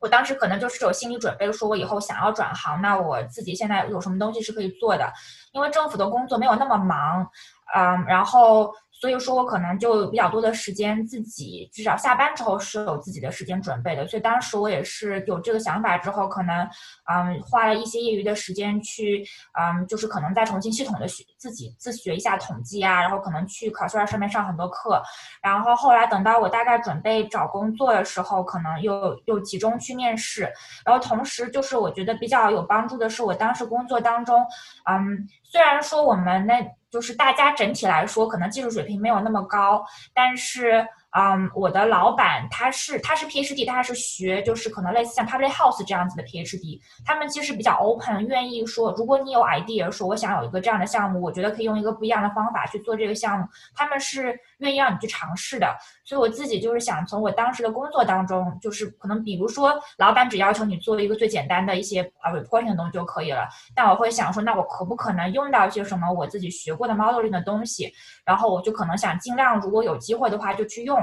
[0.00, 5.12] 我当时可能就是有心理准备，说我以后想要转行，那我自己现在有什么东西是可以做的？
[5.58, 7.28] 因为政府的工作没有那么忙，
[7.74, 14.06] 嗯，然后所以说我可能就比较多的时间自己，至少下班之后是有自己的时间准备的。
[14.08, 16.68] 所以当时我也是有这个想法之后，可能
[17.10, 19.24] 嗯花了一些业余的时间去
[19.58, 25.00] 嗯，就是可能再重新系统的学自己自学一下统计啊，然后可能去考试上面上很多课，
[25.42, 30.50] 然后后来等到我大概准备找工作的时候，可能又又集中去面试，
[30.84, 34.44] 然后同时就是我觉得比较有帮助的是，我当时工作当中，
[34.90, 36.66] 嗯，虽然说我们那。
[36.90, 39.84] 就是大家整体来说，可能技术水平没有那么高，
[40.14, 40.86] 但是。
[41.16, 55.74] 嗯，我的老板他是他是 PhD，他是学就是可能类似像 Public House 这样子的 PhD，他们其实比较 open，愿意说如果你有 idea 说我想有一个这样的项目，我觉得可以用一个不一样的方法去做这个项目，他们是愿意让你去尝试的。
[56.04, 67.90] 所以我自己就是想从我当时的工作当中，就是可能比如说老板只要求你做一个最简单的一些啊 reporting 的东西就可以了，但我会想说那我可不可能用到一些什么我自己学过的 modeling 的东西，
[68.26, 70.97] 然后我就可能想尽量如果有机会的话就去用。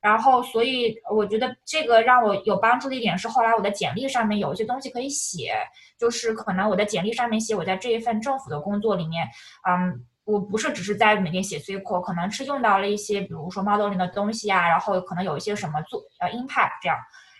[0.00, 5.54] 然后，所以我觉得这个让我有帮助的一点是，后来我的简历上面有一些东西可以写，
[5.98, 9.26] 就是可能我的简历上面写我在这一份政府的工作里面，
[9.68, 16.96] 嗯，我不是只是在每天写 SQL，可能是用到了一些，比如说 modeling 的东西啊，然后可能有一些什么做呃 impact 这样，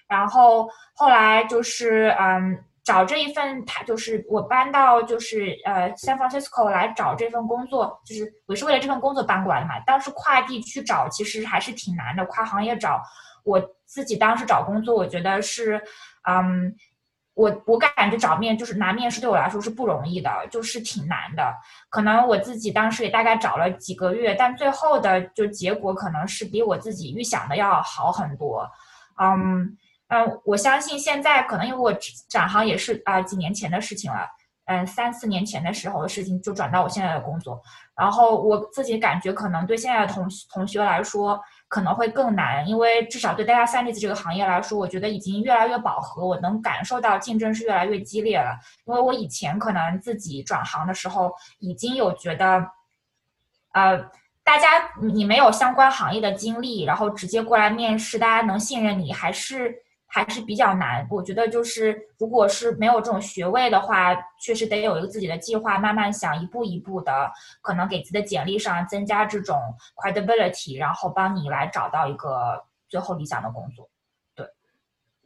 [0.09, 2.59] 然后后来就是嗯。
[2.87, 9.81] 找这一份，他就是我搬到就是呃 San Francisco 来找这份工作，就是我是为了这份工作搬过来的嘛。
[9.81, 13.03] 当时跨地区找其实还是挺难的，跨行业找，
[13.45, 15.83] 我自己当时找工作，我觉得是，
[16.29, 16.73] 嗯，
[17.35, 21.53] 我我感觉找面就是拿面试对我来说是不容易的，就是挺难的。
[21.91, 28.71] 可能我自己当时也大概找了几个月，但最后的就结果可能是比我自己预想的要好很多，
[29.21, 29.77] 嗯。
[30.09, 31.93] 嗯，我相信现在可能因为我
[32.29, 34.29] 转行也是啊几年前的事情了，
[34.67, 37.61] 嗯，三四年前的时候的事情就转到我现在的工作，
[37.97, 48.57] 然后我自己感觉可能对现在的同同学来说可能会更难，因为至少对 data science 这个行业来说，我觉得已经越来越饱和，我能感受到竞争是越来越激烈了。
[48.85, 52.65] 因为我以前可能自己转行的时候已经有觉得，
[53.73, 53.99] 呃，
[54.45, 54.69] 大家
[55.03, 59.83] 你没有相关行业的经历，然后直接过来面试，大家能信任你还是？
[60.09, 67.31] 还是比较难，我觉得就是如果是没有这种学位的话，确实得有一个自己的计划，慢慢想，一步一步的，
[67.61, 69.59] 可能给自己的简历上增加这种
[69.97, 73.89] credibility，然后帮你来找到一个最后理想的工作。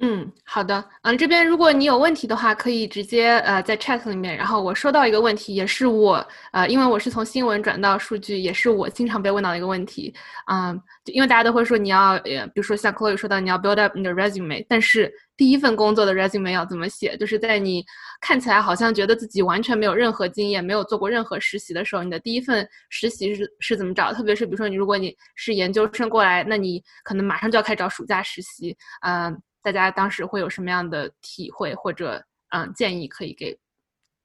[0.03, 4.35] 嗯，好的，嗯，这边如果你有问题的话，可以直接呃在 chat 里面。
[4.35, 10.15] 然后我收到一个问题，也是我呃，因为我是从新闻转到数据，也是我经常被问到的一个问题。
[10.51, 10.81] 嗯，
[11.13, 17.15] 因为大家都会说你要，呃，比如说像 Chloe 说到你要 build up 你的 resume，但是第一份工作的 resume 要怎么写？
[17.19, 17.85] 就是在你
[18.23, 24.15] 看起来好像觉得自己完全没有任何经验，没有做过任何实习的时候，你的第一份实习是是怎么找？
[24.15, 28.75] 特别是比如说你如果你是研究生过来，那你可能马上就要开始找暑假实习，
[29.07, 29.39] 嗯。
[29.63, 33.59] 大家当时会有什么样的体会或者嗯建议可以给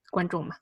[0.10, 0.56] 观众吗？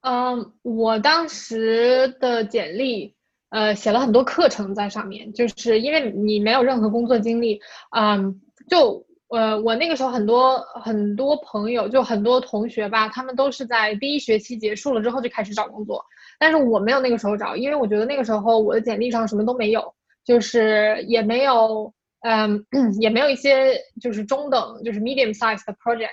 [0.00, 3.14] 嗯，我当时的简历
[3.50, 7.60] 呃写了很多课程在上面，就是因为你没有任何工作经历，
[7.90, 16.04] 嗯，就呃我那个时候很多很多朋友就很多同学吧，他们都是在第一学期结束了之后就开始找工作，
[16.38, 19.92] 但是我没有那个时候找，因为我觉得那个时候我的简历上什么都没有，
[20.24, 21.92] 就是也没有。
[22.28, 22.64] 嗯，
[23.00, 26.10] 也没有一些就是中等，就是 medium size 的 project，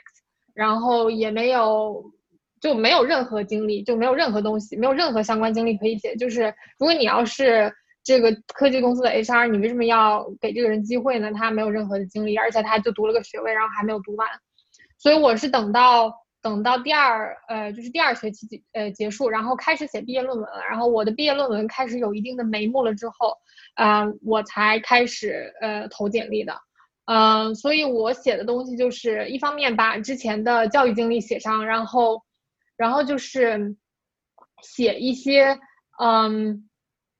[0.53, 2.03] 然后也没有，
[2.61, 6.15] 就没有任何经历，就没有任何东西，没有任何相关经历可以写。
[6.15, 11.31] 就是如果你要是这个科技公司的 HR，你为什么要给这个人机会呢？
[11.33, 14.27] 他没有任何的经历，而且他就读了个学位，然后还没有读完。
[14.99, 16.13] 所以我是等到
[16.43, 20.61] 等到第二呃，就是第二学期结呃结束，然后开始写毕业论文了。
[20.69, 23.35] 然后我的毕业论文开始有一定的眉目了之后。
[23.75, 26.55] 嗯，我才开始呃投简历的，
[27.05, 32.21] 嗯，所以我写的东西就是一方面把之前的教育经历写上，然后，
[32.77, 33.75] 然后就是
[34.61, 35.57] 写一些
[35.99, 36.69] 嗯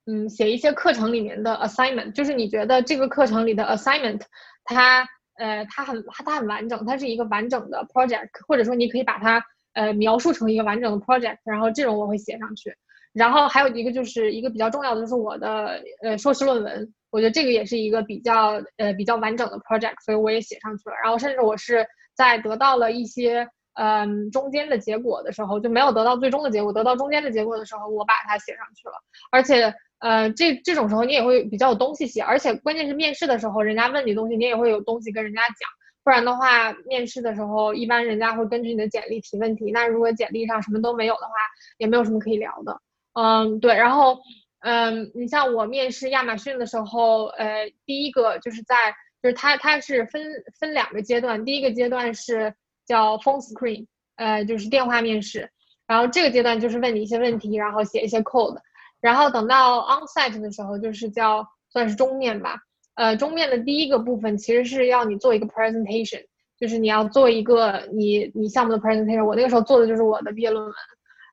[0.06, 4.20] 嗯写一些课程里面的 assignment，就是你觉得这个课程里的 assignment，
[4.62, 5.04] 它
[5.38, 12.74] 呃它很它很完整，它是一个完整的 project，或者说你可以把它呃描述成一个完整的 project，然后这种我会写上去。
[13.12, 20.96] 然后还有一个就是一个比较重要的，就是我的呃硕士论文，我觉得这个也是一个比较呃比较完整的 project，所以我也写上去了。
[21.00, 28.94] 然后甚至我是在得到了一些嗯中间的结果的时候，就没有得到最终的结果，得到中间的结果的时候，我把它写上去了。
[29.30, 29.72] 而且
[30.04, 35.68] 呃这这种时候你也会比较有东西写，而且关键是面试的时候，人家问你东西，你也会有东西跟人家讲。
[36.04, 41.32] 不然的话，面试的时候一般人家会根据你的简历提问题，那如果简历上什么都没有的话，
[41.78, 42.78] 也没有什么可以聊的。
[43.14, 44.18] 嗯，对，然后
[44.60, 50.22] 嗯，你像我面试亚马逊的时候，呃，第一个就是在就是它它是分
[50.60, 52.54] 分两个阶段，第一个阶段是
[52.86, 53.86] 叫 phone screen，
[54.16, 55.50] 呃，就是电话面试，
[55.86, 58.58] 然后这个阶段就是问你一些问题，然后写一些 code，
[59.04, 62.56] 然后等到 onsite 的时候就是叫算是终面吧。
[62.94, 66.24] 呃，中面的第一个部分其实是要你做一个 presentation，
[66.58, 69.22] 就是你要做一个你你项目的 presentation。
[69.22, 70.74] 我那个时候做的就是我的毕业论文，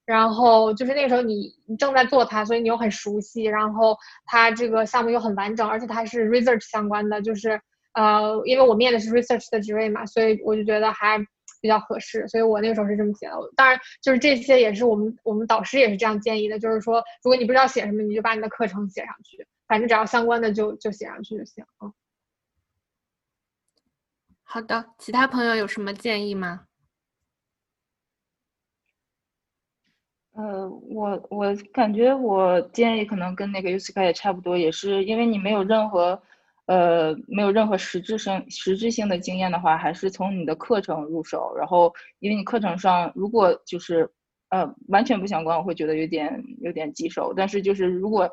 [0.05, 3.95] 然后就是那个时候你你正在做它，所以你又很熟悉，然后
[4.25, 7.61] 它这个项目又很完整，而且它是 research 相关的，就是
[7.93, 11.17] 呃，因为我面的是 research 的职位嘛，所以我就觉得还
[11.61, 13.33] 比较合适，所以我那个时候是这么写的。
[13.55, 19.47] 当然，就是这些也是我们我们导师也是这样建议的，就是说如果你不知道写什么，你就把你的课程写上去。
[19.67, 21.93] 反正只要相关的就就写上去就行啊。
[24.43, 26.65] 好的，其他朋友有什么建议吗？
[30.33, 36.21] 呃，我我感觉我建议可能跟那个 UCK 也差不多，也是因为你没有任何
[36.67, 41.53] 呃没有任何实质性实质性的经验的话，还是从你的课程入手。
[41.57, 44.09] 然后，因为你课程上如果就是
[44.49, 47.33] 呃完全不相关，我会觉得有点有点棘手。
[47.35, 48.29] 但是就是如果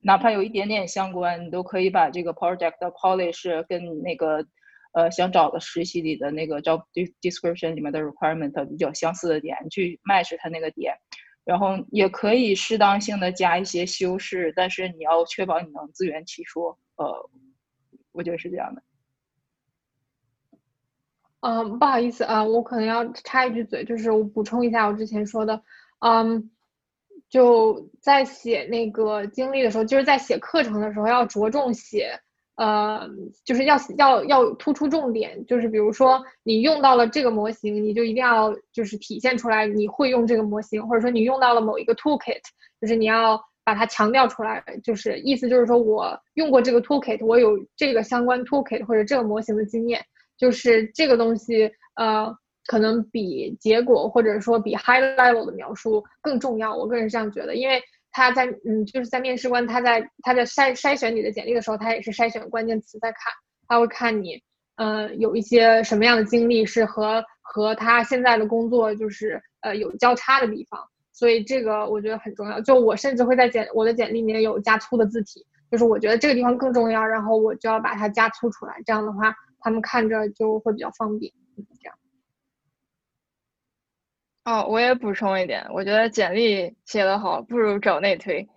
[0.00, 4.44] 哪怕有一点点相关，你都可以把这个 project polish 跟你那个
[4.92, 6.82] 呃想找的实习里的那个 job
[7.20, 10.94] description 里面的 requirement 比较相似的点去 match 它那个点，
[11.44, 16.78] 然后也可以适当性的加一些修饰，但是你要确保你能自圆其说。
[16.96, 17.10] 呃，
[18.12, 18.82] 我觉得是这样的。
[21.40, 25.62] 嗯，不好意思啊，我可能要插一句嘴，就是我补充一下我之前说的，
[26.00, 26.50] 嗯。
[27.28, 32.20] 就在写那个经历的时候，就是在写课程的时候，要着重写，
[32.56, 33.08] 呃，
[33.42, 42.42] 就是要要要突出重点，就是比如说你用到了这个模型，你就一定要就是体现出来你会用这个模型，或者说你用到了某一个 toolkit，
[42.78, 50.04] 就是你要把它强调出来，就是意思就是说我用过这个 toolkit，我有这个相关 toolkit 或者这个模型的经验，
[50.36, 52.36] 就是这个东西，呃。
[52.66, 57.82] 可能比结果或者说比 high level 的描述更重要，我个人是这样觉得，因为
[58.12, 63.32] 他在嗯就是在面试官他在他在筛筛选你的简历的时候，他也是筛选关键词在看，
[63.66, 64.40] 他会看你
[64.76, 70.80] 呃有一些什么样的经历是和和他现在的工作就是呃有交叉的地方，
[71.12, 72.60] 所以这个我觉得很重要。
[72.60, 81.32] 就我甚至会在简我的简历里面有加粗的字体，就是我觉得这个地方更重要，然后我就要把它加粗出来，这样的话他们看着就会比较方便，
[81.80, 81.94] 这样。
[84.44, 88.48] 哦，我也补充一点，我觉得简历写得好不如找内推，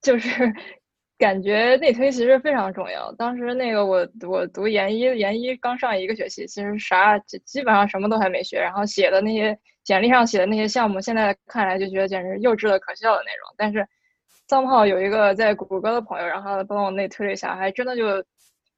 [0.00, 0.30] 就是
[1.18, 3.12] 感觉内推其实非常重要。
[3.12, 9.58] 当时那个我我读研一，研一刚上一个学期，其实啥基本上什么都还没学，然后写的那些
[9.88, 13.54] 简历上写的那些项目，现在看来就觉得简直幼稚的可笑的那种。
[13.56, 13.88] 但是
[14.46, 18.22] 张炮有一个在谷歌的朋友，然后帮我内推了一下，还真的就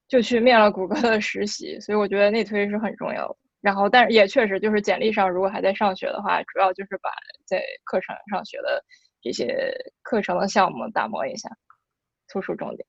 [0.06, 3.36] 就去面了谷歌的实习，所以我觉得内推是很重要的。
[3.60, 7.10] 然后，但是也确实就是简历上，如果还在上学的话，主要就是把
[7.44, 8.80] 在课程上学的
[9.20, 11.50] 这些课程的项目打磨一下，
[12.28, 12.86] 突出重点。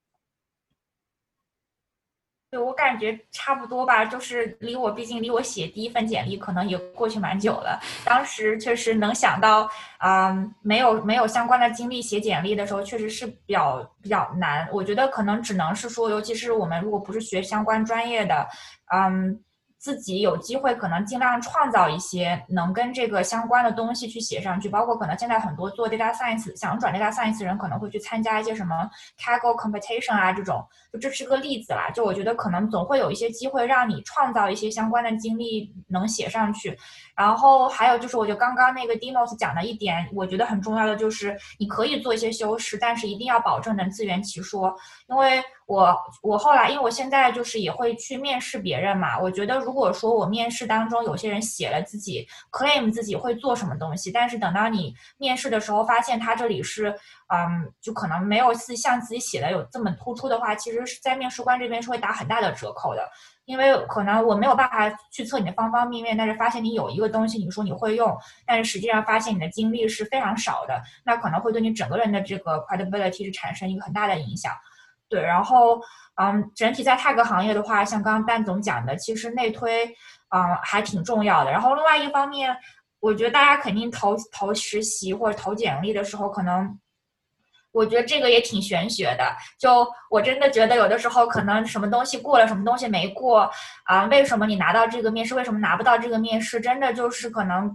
[2.51, 7.79] 对我感觉差不多吧，就是离我，毕竟离我写第一份简历可能也过去蛮久了。
[8.03, 14.67] 当时确实能想到，啊，没有没有相关的经历写简历的时候，确实是比较比较难。
[14.73, 18.45] 我觉得可能只能是说，尤其是我们如果不是学相关专业的，
[18.93, 19.41] 嗯。
[19.81, 28.87] 自己有机会，可能尽量创造一些能跟这个相关的东西去写上去，包括可能现在很多做 data science 想转 data science 人可能会去参加一些什么
[29.19, 30.63] Kaggle competition 啊这种，
[30.93, 31.89] 就这是个例子啦。
[31.89, 36.77] 就我觉得可能总会有一些机会让你创造一些相关的经历能写上去。
[37.15, 44.75] 然后还有就是，我觉得刚刚那个 Demos 讲的一点，我觉得很重要的就是，你可以做一些修饰，但是一定要保证能自圆其说。
[45.07, 56.93] 因为我我后来，因为我现在就是也会去面试别人嘛，我觉得如如果说我面试当中有些人写了自己 claim 自己会做什么东西，但是等到你面试的时候发现他这里是，
[57.33, 63.09] 嗯，就可能没有自像自己写的有这么突出的话，其实是在面试官这边是会打很大的折扣的。
[63.45, 68.13] 因为可能我没有办法去测你的方方面面，但是发现你有一个东西，你说你会用，
[68.45, 74.51] 但是实际上发现你的经历是非常少的，那可能会对你整个人的这个 credibility 是产生一个很大的影响。
[75.11, 75.79] 对，然后
[76.15, 79.85] 嗯，整体在泰格行业的话，像刚刚蛋总讲的，其实内推
[80.29, 81.51] 嗯还挺重要的。
[81.51, 82.55] 然后另外一方面，
[83.01, 86.79] 我觉得大家肯定投投实习或者投简历的时候，可能。
[87.73, 93.49] 我觉得这个也挺玄学的，就我真的觉得有的时候可能什么东西过了，什么东西没过
[93.85, 94.03] 啊？
[94.07, 96.59] 为什么你拿到这个面试，为什么拿不到这个面试？
[96.59, 97.73] 真的就是可能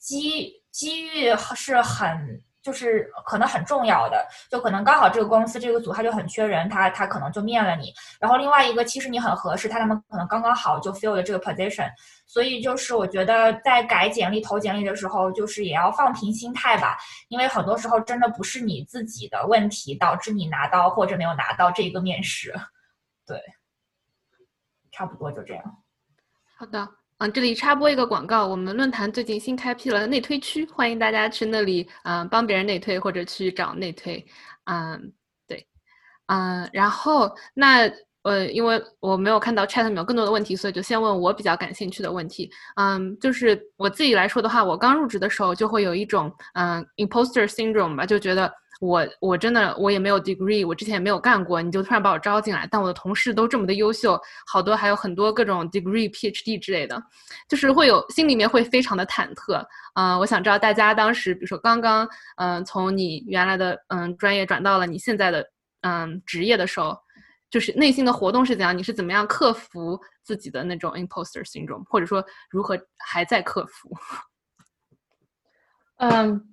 [0.00, 7.94] 机机遇是很就是可能很重要的，就可能刚好这个公司这个组他就很缺人，他他可能就面了你。
[8.18, 11.88] 然后另外一个，其实你很合适，他他们可能刚刚好就 fill 了这个 position。
[12.26, 16.98] 所以就是我觉得在改简历、投简历的时候，就是也要放平心态吧，
[17.28, 22.52] 因为很多时候真的不是你自己的问题导致你拿到或者没有拿到这一个面试。
[23.24, 23.40] 对，
[24.90, 25.62] 差不多就这样。
[26.58, 26.88] 好的。
[27.18, 34.22] 嗯，这里插播一个广告，我们论坛最近新开辟了内推区，欢迎大家去那里，嗯，帮别人内推或者去找内推，
[34.64, 35.12] 嗯，
[35.48, 35.66] 对，
[36.26, 37.90] 嗯，然后那
[38.22, 48.52] 呃，因为我没有看到 chat 里面有更多的问题，所以就先问我比较感兴趣的问题，嗯，就是我自己来说的话，我刚入职的时候就会有一种嗯 imposter syndrome 吧，就觉得。
[48.80, 57.02] 我我真的我也没有 degree，我之前也没有干过，你就突然把我招进来，但我的同事都这么的优秀，好多还有很多各种 degree、PhD 之类的，
[57.48, 59.64] 就是会有心里面会非常的忐忑。
[59.94, 62.06] 嗯，我想知道大家当时，比如说刚刚
[62.36, 65.42] 嗯从你原来的嗯专业转到了你现在的
[65.80, 66.94] 嗯职业的时候，
[67.48, 68.76] 就是内心的活动是怎样？
[68.76, 73.90] 你是怎么样克服自己的那种 imposter syndrome，或者说如何还在克服？
[75.98, 76.52] 嗯。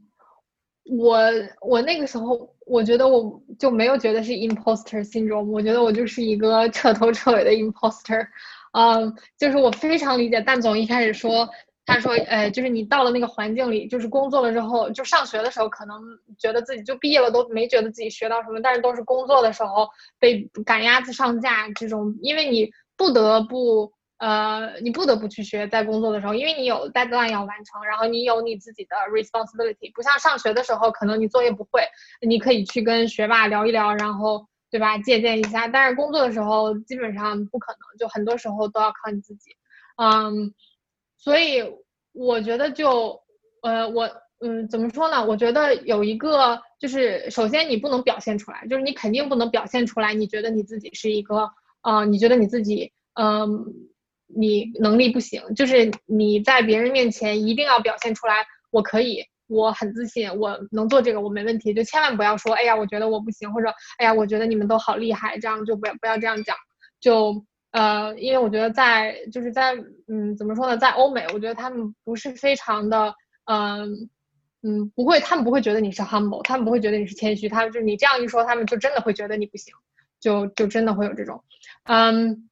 [0.85, 1.17] 我
[1.61, 8.27] 我那个时候，我觉得我就没有觉得是 imposter syndrome，我觉得我就是一个彻头彻尾的 imposter，
[8.73, 11.47] 嗯，就是我非常理解蛋总一开始说，
[11.85, 16.01] 他说，呃，就是你到了那个环境里，就是工作了之后，就上学的时候可能
[16.37, 19.87] 觉得自己就毕业了都没觉得自己学到什么，但是都是工作的时候
[20.19, 23.91] 被赶鸭子上架这种，因为你不得不。
[24.23, 31.81] 呃，你不得不去学，在工作的时候，因为你有 deadline 要完成，然后你有你自己的 responsibility，不像上学的时候，可能你作业不会，
[32.25, 35.67] 你可以去跟学霸聊一聊，然后对吧，借鉴一下。
[35.67, 39.51] 但是工作的时候，基本上不可能，就很多时候都要靠你自己。
[39.97, 40.53] 嗯，
[41.17, 41.61] 所以
[42.13, 43.21] 我觉得就，
[43.61, 44.09] 呃，我，
[44.39, 45.25] 嗯，怎么说呢？
[45.25, 51.49] 我觉得有一个，就是首先你不能表现出来，就是你肯定不能表现出来，你觉得你自己是一个，
[51.81, 53.89] 呃，你觉得你自己，嗯。
[54.35, 66.55] 你能力不行，就是你在别人面前一定要表现出来，我可以，我很自信，我能做这个，我没问题，就千万不要说，哎呀，我觉得我不行，或者，哎呀，我觉得你们都好厉害，这样就不要不要这样讲，
[66.99, 69.75] 就呃，因为我觉得在就是在
[70.07, 73.13] 嗯，怎么说呢，在欧美，我觉得他们不是非常的，
[73.45, 74.09] 嗯
[74.63, 79.73] 嗯，不会，他们不会觉得你是 humble，他们不会觉得你是谦虚，他们就你这样一说，他们就真的会觉得你不行，
[80.19, 81.43] 就就真的会有这种，
[81.83, 82.49] 嗯。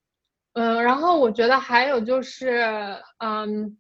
[0.54, 2.62] 嗯，然后我觉得还有就是，
[3.20, 3.78] 嗯，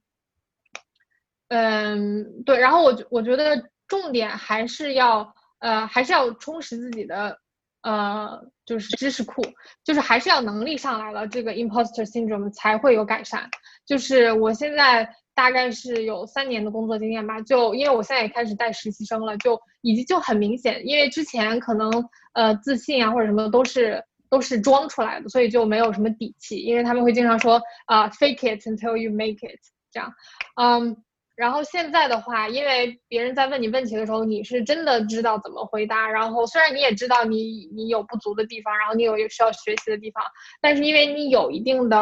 [1.49, 7.37] 嗯，对，然后我我觉得重点还是要，呃，还是要充实自己的，
[7.81, 9.41] 呃，就是知识库，
[9.83, 13.49] 就是还是要能力上来了，这个 imposter syndrome 才会有改善。
[13.85, 21.91] 就是我现在大概是有三年的工作经验吧，就因为我现在也开始带实习生了，就已经就很明显，因为之前可能
[22.31, 24.01] 呃自信啊或者什么都是。
[24.31, 29.59] 都是装出来的，所以就没有什么底气，因为他们会经常说啊，fake it until you make it，
[29.91, 30.11] 这样，
[30.55, 30.95] 嗯，
[31.35, 40.23] 然后现在的话，因为别人在问你问题的时候，你是真的知道怎么回答，然后虽然你也知道你你有不足的地方，然后你有需要学习的地方，
[40.61, 41.97] 但是因为你有一定的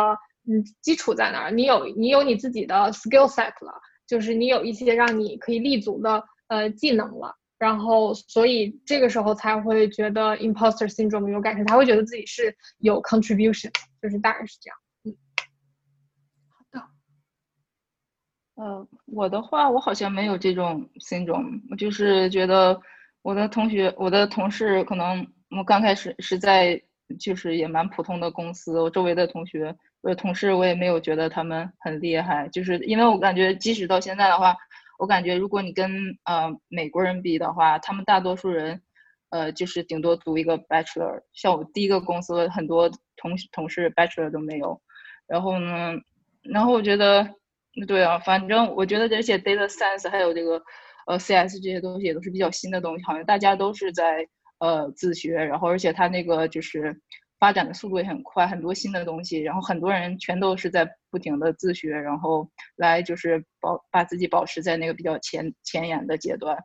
[0.47, 3.73] 嗯基础在那儿，你有你有你自己的 skill set 了，
[4.07, 7.35] 就是你有一些让你可以立足的呃技能了。
[7.59, 13.69] 然后，所以这个时候才会觉得 imposter syndrome 有改善，才会觉得自己是有 contribution，
[14.01, 14.77] 就是大概是这样。
[15.03, 15.11] 嗯，
[16.47, 16.81] 好的。
[18.55, 22.81] 呃，我的话，我好像没有这种 syndrome，我就是觉得
[23.23, 26.81] 我的同学、我的同事，可能我刚开始是在
[27.19, 34.55] 就是也蛮普通的公司，我周围的同学、我的同事，我也没有觉得他们很厉害，就是因为我感觉，即使到现在的话。
[34.99, 35.89] 我感觉，如果你跟
[36.25, 38.81] 呃美国人比的话，他们大多数人，
[39.29, 41.21] 呃，就是顶多读一个 bachelor。
[41.33, 44.79] 像我第一个公司，很多同同事 bachelor 都没有。
[45.25, 45.93] 然后呢，
[46.43, 47.25] 然后我觉得，
[47.87, 50.61] 对啊，反正我觉得这些 data science 还有这个
[51.07, 54.27] 呃 CS 这些东西也都是比较新的东西，好像大家都是在
[54.59, 55.33] 呃自学。
[55.35, 56.99] 然后，而且他那个就是。
[57.39, 66.57] 发展的速度也很快，很多新的东西，然后很多人全都是在不停的自学，然后来就是保把自己保持在那个比较前前沿的阶段。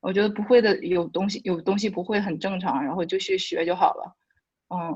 [0.00, 4.14] 我觉得不会的有东西有东西不会很正常，然后就去学就好了。
[4.68, 4.94] 嗯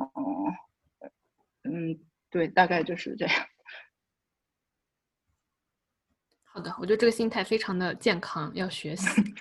[1.64, 1.99] 嗯，
[2.31, 3.35] 对，大概就是这样。
[6.45, 9.09] 好的，我觉得这个心态非常的健康，要学习。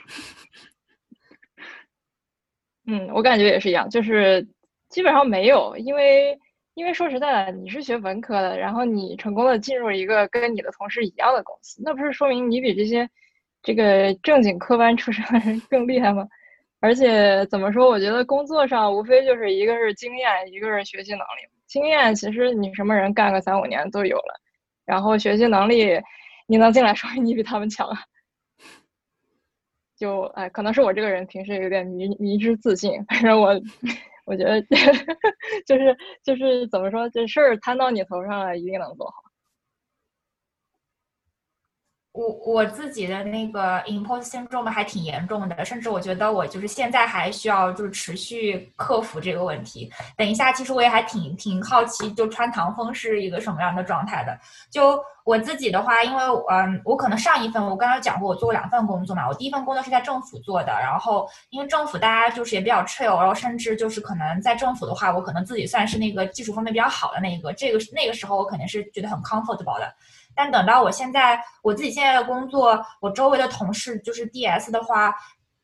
[2.88, 4.48] 嗯，我感觉也是一样，就是。
[4.94, 6.40] 基本上没有，因为
[6.76, 13.10] 因为说实在的，你是学文科的，然后你成功的进入一个跟你的同事一样的公司，那不是说明你比这些
[13.64, 16.28] 这个正经科班出身的人更厉害吗？
[16.80, 17.90] 而且怎么说？
[17.90, 21.50] 我觉得工作上无非就是一个是经验，一个是学习能力。
[21.66, 24.40] 经验其实你什么人干个三五年都有了，
[24.86, 26.00] 然后学习能力，
[26.46, 27.90] 你能进来说明你比他们强。
[29.98, 33.60] 就哎，可能是我这个人平时有点迷迷之自信，反正我
[34.28, 34.62] 我觉得
[35.68, 39.23] 就是就是怎么说，这事儿摊到你头上了，一定能做好。
[42.14, 49.92] 我我自己的那个 imposter syndrome 还挺严重的，甚至我觉得我就是现在还需要就是持续克服这个问题。
[50.16, 54.38] 等一下，其实我也还挺挺好奇，就穿堂风是一个什么样的状态的。
[54.70, 59.28] 就我自己的话，因为嗯，我可能上一份我刚刚讲过，我做过两份工作嘛。
[59.28, 67.52] 我第一份工作是在政府做的，然后因为政府大家就是也比较 chill，然后甚至就是可能在政府的话，我可能自己算是那个技术方面比较好的那一个。
[67.54, 69.92] 这个那个时候我肯定是觉得很 comfortable 的。
[70.36, 75.14] 但等到我现在我自己现在的工作，我周围的同事就是 DS 的话，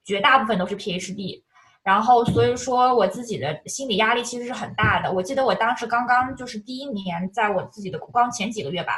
[0.03, 1.43] 绝大部分都是 PhD，
[1.83, 5.11] 然后所以说我自己的心理压力其实是很大的。
[5.11, 8.93] 我记得我当时刚刚就是第一年，在我自己的刚前几个月吧，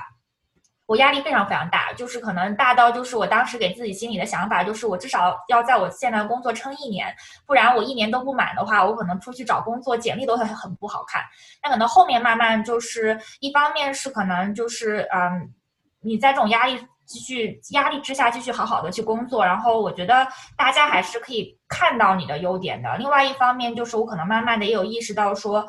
[0.85, 7.13] 我压力非常非常大，就是可能大到就是我当时给自己心里的想法就是我至少要在我现在的工作撑一年，
[7.45, 11.21] 不然我一年都不满的话，我可能出去找工作简历都会很不好看。
[11.63, 15.53] 那可能后面慢慢就是一方面是可能就是嗯。
[16.01, 20.27] 你在这种压力继续压力之下继续好好的去工作，然后我觉得
[20.57, 22.95] 大家还是可以看到你的优点的。
[22.97, 25.67] 另外一方面就是我可能慢慢的也有意识到说，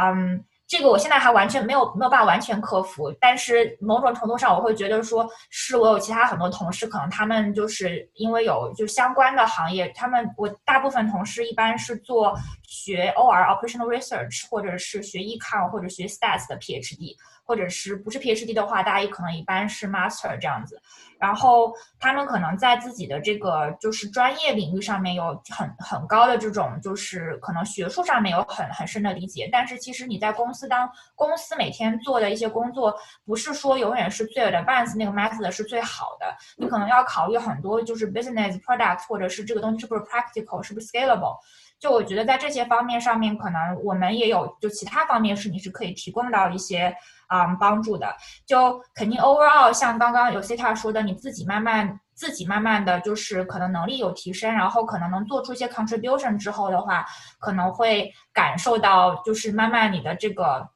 [0.00, 12.34] 嗯，这个我现在还完全没有没有办法完全克服，但是某种程度上我会觉得说，是我有其他很多同事可能他们就是因为有就相关的行业，他们我大部分同事一般是做
[12.74, 17.16] 学 OR operational research 或者是学 econ 或者学 stats 的 PhD。
[17.46, 20.80] 或者是不是 PhD 的话，大家也可能一般是 Master 这样子，
[21.18, 41.36] 然后他们可能在自己的这个就是专业领域上面有很很高的这种就是可能学术上面有很很深的理解，但是其实你在公司当公司每天做的一些工作，不是说永远是最 advanced 那个 method 是最好的，你可能要考虑很多就是 business product 或者是这个东西是不是 practical 是不是 scalable。
[41.78, 46.94] 就我觉得在这些方面上面，可能我们也有就其他方面是你是可以提供到一些
[47.26, 48.14] 啊帮助的。
[48.46, 57.04] 就肯定 overall 像刚刚有 Cita 说的，你自己慢慢自己慢慢的就是可能能力有提升，然后可能能做出一些 contribution 之后的话，
[57.38, 60.73] 可能会感受到就是慢慢你的这个。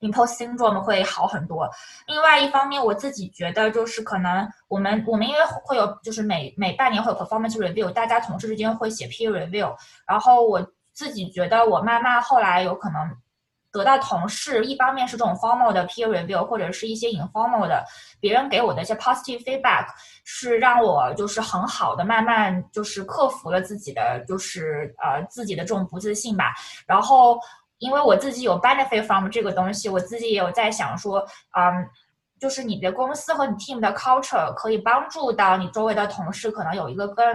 [0.00, 1.68] Imposter syndrome 会好很多。
[2.06, 9.76] 另外一方面，我自己觉得就是可能我们我们因为会有就是每每半年会有 performance review，大家同事之间会写 peer review。
[10.06, 13.14] 然后我自己觉得我慢慢后来有可能
[13.70, 17.84] 得到同事，一方面是这种 formal 的 peer review，或者是一些 informal 的
[18.20, 19.86] 别人给我的一些 positive feedback，
[20.24, 26.54] 是让我就是很好的慢慢就是克服了自己的就是呃自己的这种不自信吧。
[26.86, 27.38] 然后。
[27.80, 31.18] 因为我自己有 benefit from 这个东西，我自己也有在想说，
[31.58, 31.88] 嗯，
[32.38, 37.26] 就是你的公司和你 team 的 culture 可以帮助到你周围的同事，可能有一个更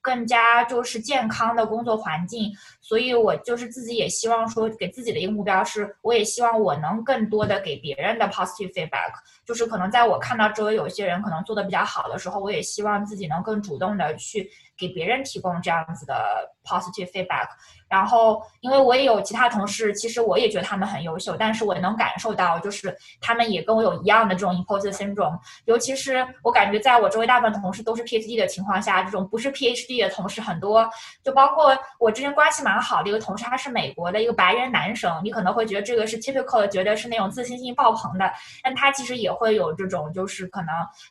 [0.00, 2.50] 更加就是健康的工作环境。
[2.80, 9.12] 所以我就是自己也希望说，给自己的一个目标是，我也希望我能更多的给别人的 positive feedback。
[9.46, 16.14] 就是可能在我看到周围有些人可能做的比较好的时候，我也希望自己能更主动的去给别人提供这样子的
[16.62, 17.48] positive feedback。
[17.88, 25.38] 然后，因为我也有其他同事，其实我也觉得他们很优秀，但是我能感受到，就是他们也跟我有一样的这种 imposter syndrome。
[25.66, 30.88] 尤其是我感觉，在我周围大部分同事都是 PhD 的情况下，这种不是 PhD 的同事很多。
[31.22, 38.32] 就包括我之前关系蛮好的一个同事，他是美国的一个白人男生，你可能会觉得这个是 typical，觉得是那种自信心爆棚的，
[38.62, 40.68] 但他其实也会有这种，就是可能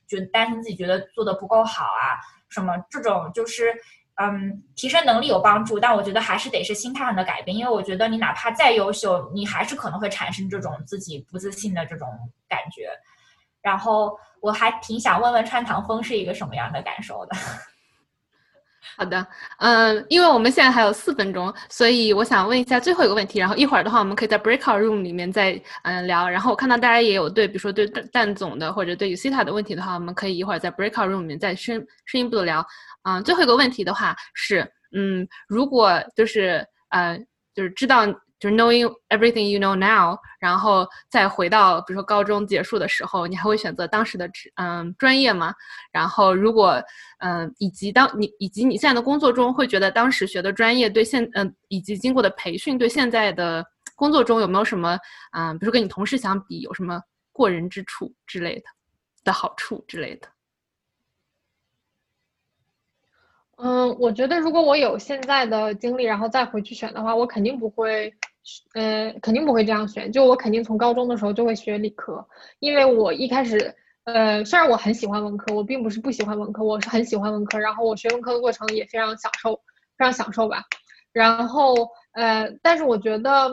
[0.07, 2.19] 就担心自己觉得做的不够好啊，
[2.49, 3.73] 什么这种就是。
[4.15, 12.07] 嗯，提升能力有帮助，但我觉得还是得是心态上的改变，因为我觉得你哪怕再优秀，你还是可能会产生这种自己不自信的这种
[12.47, 12.89] 感觉。
[13.61, 17.35] 然后我还挺想问问穿堂风是一个什么样的感受的。
[18.97, 19.25] 好的，
[19.59, 26.29] 嗯，因为我们现在还有四分钟，所以我想问一下最后一个问题，然后一会儿的话我们可以在 breakout room 里面再嗯聊。
[26.29, 32.65] 然后我看到大家也有对，比如说对蛋总的或者对于 Cita 的问题的话，我们可以一会儿在 breakout room 里面再深深一步的聊。
[33.03, 34.59] 嗯，最后一个问题的话是，
[34.95, 37.17] 嗯，如果就是呃，
[37.55, 38.05] 就是知道
[38.43, 45.53] 就是 knowing everything you know now，然后再回到比如说高中结束的时候，你还会选择当时的嗯专业吗？
[45.93, 46.83] 然后如果
[47.19, 53.65] 嗯，以及当你以及你现在的工作中会觉得当时学的专业对现嗯以及经过的培训对现在的
[53.95, 54.99] 工作中有没有什么
[55.31, 56.99] 嗯，比如说跟你同事相比有什么
[57.31, 58.65] 过人之处之类的
[59.23, 60.27] 的好处之类的？
[63.55, 68.13] 嗯，我觉得如果我有现在的经历，然后再回去选的话，我肯定不会，
[68.73, 70.11] 呃，肯定不会这样选。
[70.11, 72.25] 就我肯定从高中的时候就会学理科，
[72.59, 73.73] 因为我一开始，
[74.03, 79.55] 呃，虽然我很喜欢文科，我并不是不喜欢文科，我是很喜欢文科，然后我学文科的过程也非常享受，
[79.97, 80.61] 非常享受吧。
[81.11, 81.73] 然后，
[82.13, 83.51] 呃，但是我觉得，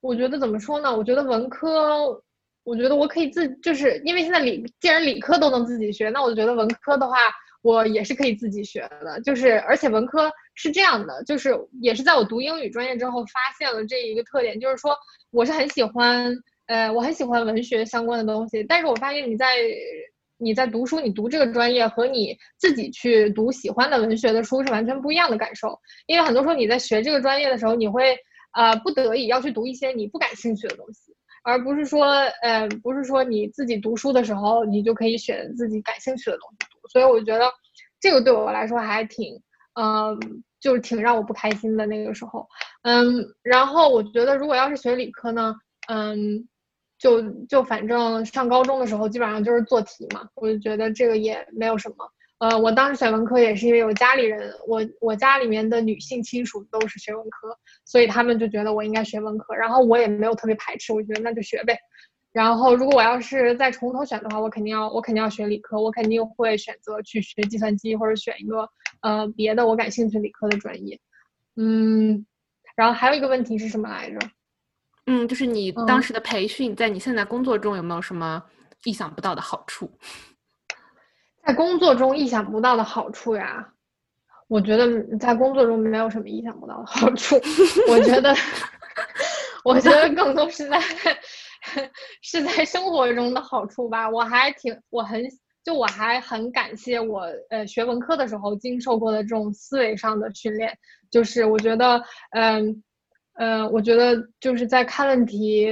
[0.00, 0.96] 我觉得怎么说呢？
[0.96, 2.22] 我觉得文科，
[2.64, 7.16] 我觉得我可以自，就是因为现在理，既然理科都能自己学，那我觉得文科的话。
[7.62, 14.96] 我也是可以自己学的，就是而且文科是这样的，就是也是在我读英语专业之后发现了这一个特点，就是说
[15.30, 16.34] 我是很喜欢，
[16.66, 19.56] 呃，我很喜欢文学相关的东西，但是我发现你在
[20.38, 28.16] 你在读书，你读这个专业和你自己去读喜欢的文学的书是完全不一样的感受，因为很多时候你在学这个专业的时候，你会
[28.54, 32.06] 呃不得已要去读一些你不感兴趣的东西，而不是说，
[32.42, 36.71] 呃，不是说你自己读书的时候你就可以选自己感兴趣的东西。
[36.92, 37.50] 所以我觉得
[38.00, 39.40] 这个对我来说还挺，
[39.80, 40.18] 嗯，
[40.60, 42.46] 就是挺让我不开心的那个时候，
[42.82, 45.54] 嗯，然后我觉得如果要是学理科呢，
[45.88, 46.46] 嗯，
[46.98, 52.06] 就就反正上高中的时候基本上就是做题嘛，我就觉得这个也没有什么，
[52.38, 61.78] 呃，我当时选文科也是因为我家里人，我我家里面的女性亲属都是学文科，所以他们就觉得我应该学文科，然后我也没有特别排斥，我觉得那就学呗。
[62.32, 68.66] 然后，如果我要是再重头选的话，我肯定要，我肯定要学理科，我肯定会选择去学计算机或者选一个
[69.02, 70.98] 呃别的我感兴趣理科的专业。
[71.56, 72.24] 嗯，
[72.74, 74.18] 然后还有一个问题是什么来着？
[75.06, 78.42] 嗯，就是你当时的培训，在你现在工作中有没有什么
[78.84, 79.90] 意想不到的好处？
[81.44, 83.68] 在工作中意想不到的好处呀？
[84.48, 87.38] 我觉得在工作中没有什么意想不到的好处。
[87.88, 88.34] 我觉得，
[89.64, 90.80] 我觉得更多是在。
[92.22, 95.22] 是在生活中的好处吧，我还挺我很
[95.64, 100.76] 就我还很感谢我呃学文科的时候经受过的这种思维上的训练，
[101.10, 102.02] 就是我觉得
[102.32, 102.82] 嗯
[103.34, 105.68] 嗯，我觉得就是在看问题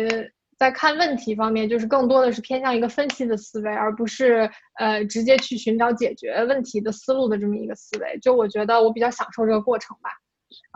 [0.56, 8.16] 在看问题方面，就是更多的是偏向一个分析的思维，而不是呃直接去寻找解决问题的思路的这么一个思维。
[8.22, 10.10] 就我觉得我比较享受这个过程吧。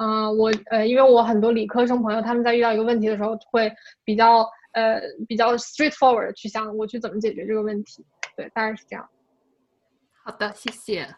[0.03, 3.73] 嗯，我呃因为我很多理科生朋友他们在遇到一个问题的时候会
[4.05, 4.45] 比较。
[4.75, 8.05] 呃，比较 straightforward 去想我去怎么解决这个问题，
[8.37, 9.09] 对，大概是这样。
[10.25, 11.09] 好的，谢谢。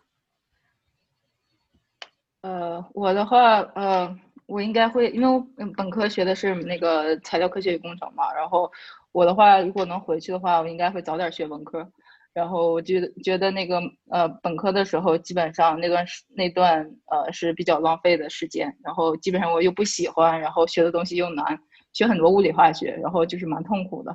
[2.43, 5.45] 呃，我的话，呃，我应该会，因为我
[5.77, 8.71] 本科学的是那个材料科学与工程嘛，然后
[9.13, 11.91] 我的话，如果能回去的话，我应该会早点学文科。
[12.33, 13.81] 然后我觉得觉得那个
[14.11, 21.59] 呃，本科的时候基本上那段时那段呃是比较浪费的时间，然后基本上我又不喜欢，然后学的东西又难。
[21.97, 24.13] 学很多物理化学，然后就是蛮痛苦的，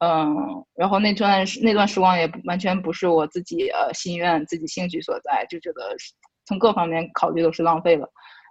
[0.00, 0.36] 嗯，
[0.74, 5.96] 然后那段那段时光也完全不是我自己呃心愿、自己兴趣所在，就觉得
[6.44, 8.06] 从各方面考虑都是浪费了。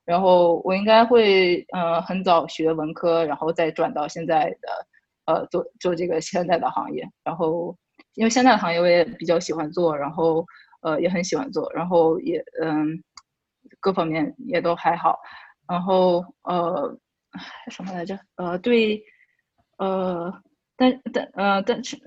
[0.06, 4.68] 然后我应该会嗯很早学文科，然后再转到现在的
[5.28, 7.08] 呃做做这个现在的行业。
[7.24, 7.78] 然后
[8.16, 10.44] 因为现在的行业我也比较喜欢做，然后
[10.82, 12.88] 呃也很喜欢做，然后也嗯
[13.80, 15.20] 各方面也都还好，
[15.68, 16.98] 然后呃。
[17.72, 18.20] 什么来着？
[18.36, 19.04] 呃，对，
[19.78, 20.34] 呃，
[20.76, 21.98] 但但呃，但是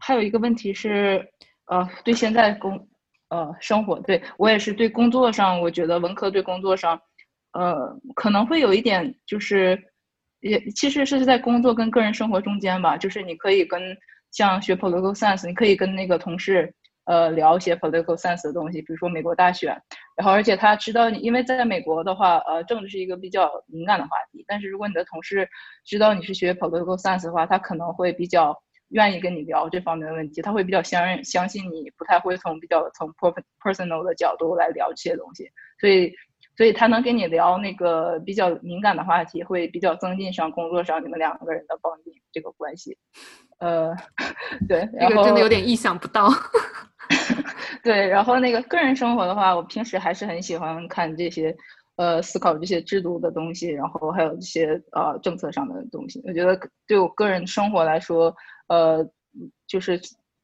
[0.00, 1.26] 还有一个问题是，
[1.66, 2.88] 呃，对现在工
[3.28, 7.00] 呃生活，对我也是对工作上，我觉得文科对工作上，
[7.52, 9.78] 呃，可能会有一点就是，
[10.40, 13.96] 也其实是在工作跟个人生活中间吧，就是你可以跟
[14.30, 16.74] 像学 political science，你可以跟那个同事。
[17.06, 19.78] 呃，聊一些 political science 的东西，比如说美国大选，
[20.16, 24.44] 然后而且他知道你，因为在美国的话，呃，政治是一个比较敏感的话题。
[24.46, 25.48] 但是如果你的同事
[25.84, 28.56] 知道你是学 political science 的话，他可能会比较
[28.90, 33.08] 愿意跟你聊这方面的问题，他会比较相认相信你，不太会从比较从
[33.60, 35.50] personal 的角度来聊这些东西。
[35.80, 36.12] 所以，
[36.56, 42.96] 所以他能跟你聊那个比较敏感的话题，会比较增进上工作上你们两个人的绑定这个关系。
[43.58, 43.94] 呃，
[44.68, 46.28] 对，这个真的有点意想不到。
[47.82, 51.54] 对，然后那个个人生活的话，我平时还是很喜欢看这些，
[51.96, 56.22] 呃，思考这些制度的东西，然后还有这些呃政策上的东西。
[56.24, 58.34] 我觉得对我个人生活来说，
[58.68, 59.06] 呃，
[59.66, 60.00] 就是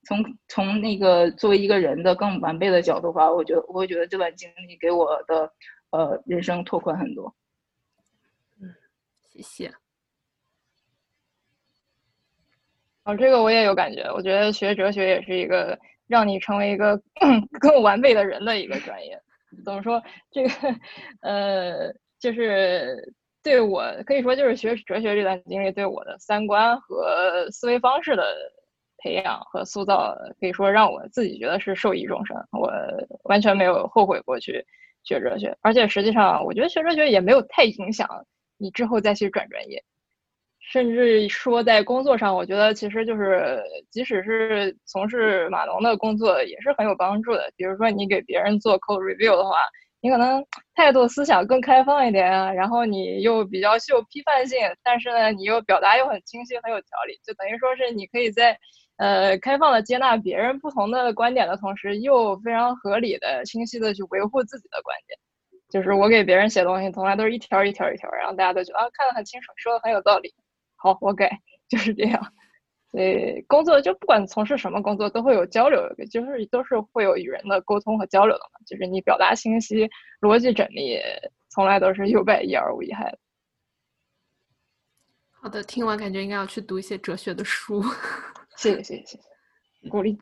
[0.07, 5.51] 从从那个作为一个人的更完备的角度的话，我觉得我会觉得这段经历给我的
[5.91, 7.35] 呃人生拓宽很多。
[8.61, 8.69] 嗯，
[9.31, 9.73] 谢谢。
[13.05, 14.03] 哦，这个我也有感觉。
[14.13, 17.01] 我觉得学哲学也是一个让你成为一个
[17.61, 19.19] 更完备的人的一个专业。
[19.65, 20.03] 怎么说？
[20.31, 20.51] 这个，
[21.23, 28.23] 呃，就是对我可以说，就是学哲学这段经历对我的三观和思维方式的
[28.99, 32.37] 培养和塑造，可以说让我自己觉得是受益终生。
[32.53, 32.71] 我
[33.25, 34.65] 完全没有后悔过去
[35.03, 38.07] 学哲学，而且实际上我觉得学哲学也没有太影响
[38.57, 39.83] 你之后再去转专业。
[40.71, 47.53] 甚至说在工作上，我觉得其实就是即使是从事码农的工作也是很有帮助的。
[47.57, 49.57] 比如说你给别人做 code review 的话。
[50.03, 50.43] 你可能
[50.75, 58.59] 态度思想更开放一点啊，然后你又比较具有批判性，但是呢，你又表达又很清晰，很有条理，就等于说是你可以在，
[58.97, 65.19] 呃，开放的接纳别人不同的观点的同时，又非常合理的、清晰的去维护自己的观点。
[65.69, 70.33] 就是我给别人写东西，从来都是一条一条一条，然后大家都觉得啊，看得很清楚，说的很有道理，
[70.83, 71.31] 好，我改，
[71.69, 72.33] 就是这样。
[72.91, 78.59] 所以工作就不管从事什么工作，都会有交流，就是都是会有与人的沟通和交流的嘛。
[78.67, 79.89] 就是你表达清晰、
[80.21, 80.99] 逻辑缜密，
[81.51, 83.19] 从来都是有百益而无一害的。
[85.31, 87.83] 好的，听完感觉应该要去读一些哲学的书。
[88.57, 89.19] 谢谢谢谢谢
[89.83, 90.19] 谢，鼓励。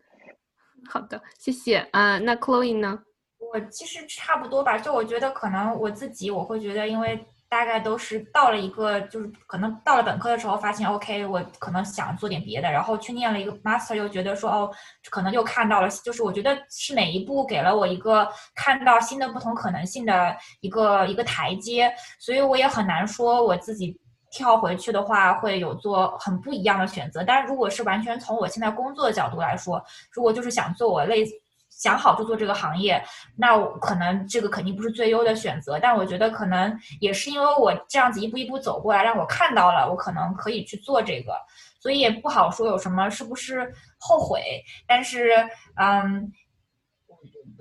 [0.91, 2.19] 好的，谢谢啊。
[2.19, 3.03] 那 Chloe 呢？
[3.39, 7.25] 我其实差不多吧，就我觉得可能我自己我会觉得，因为。
[7.51, 14.71] 大概都是到了一个，就是可能到了本科的时候，发现 OK，我可能想做点别的，然后去念了一个 master，又觉得说哦，
[15.11, 21.91] 可能又看到了，就是我觉得是哪一步给了我一个看到新的不同可能性的一个一个台阶，
[22.21, 23.99] 所以我也很难说我自己
[24.31, 27.25] 跳回去的话会有做很不一样的选择。
[27.25, 29.83] 但如果是完全从我现在工作的角度来说，
[30.13, 31.33] 如果就是想做我类似。
[31.79, 33.03] 想好就做这个行业，
[33.37, 35.79] 那我可能这个肯定不是最优的选择。
[35.79, 41.33] 但我觉得可能也是因为我这样子一步一步走过来，让我看到了我可能可以去做这个，
[41.81, 44.43] 所以也不好说有什么是不是后悔。
[44.89, 45.33] 但是，
[45.81, 46.33] 嗯，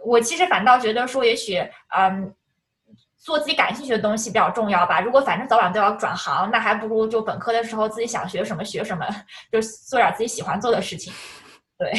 [0.03, 1.63] 我其实反倒觉得说，也许，
[1.95, 2.34] 嗯，
[3.20, 4.99] 做自己感兴趣的东西比较重要吧。
[4.99, 9.05] 如果反正早晚都要转行，那还不如就本科的时候自己想学什么学什么，
[9.53, 11.13] 就做点自己喜欢做的事情。
[11.78, 11.93] 对。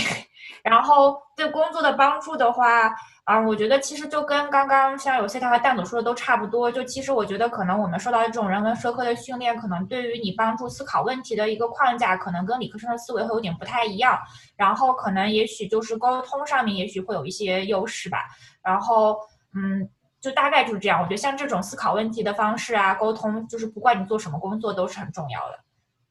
[0.63, 2.93] 然后对工作的帮助的话，
[3.25, 6.71] 啊，我觉得其实就跟刚刚像有些他和蛋总说的都差不多。
[6.71, 14.19] 就其实我觉得可能我们受到这种人文社科的训练，可能对于你帮助思考问题的一个框架，可能跟理科生的思维会有点不太一样。
[14.57, 18.25] 然后可能也许就是沟通上面，也许会有一些优势吧。
[18.63, 19.19] 然后
[19.55, 19.89] 嗯，
[20.21, 21.01] 就大概就是这样。
[21.01, 25.59] 我觉得像这种思考问题的方式啊，沟通，就是不管你做什么工作都是很重要的。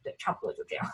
[0.04, 0.86] 对，差不多就这样。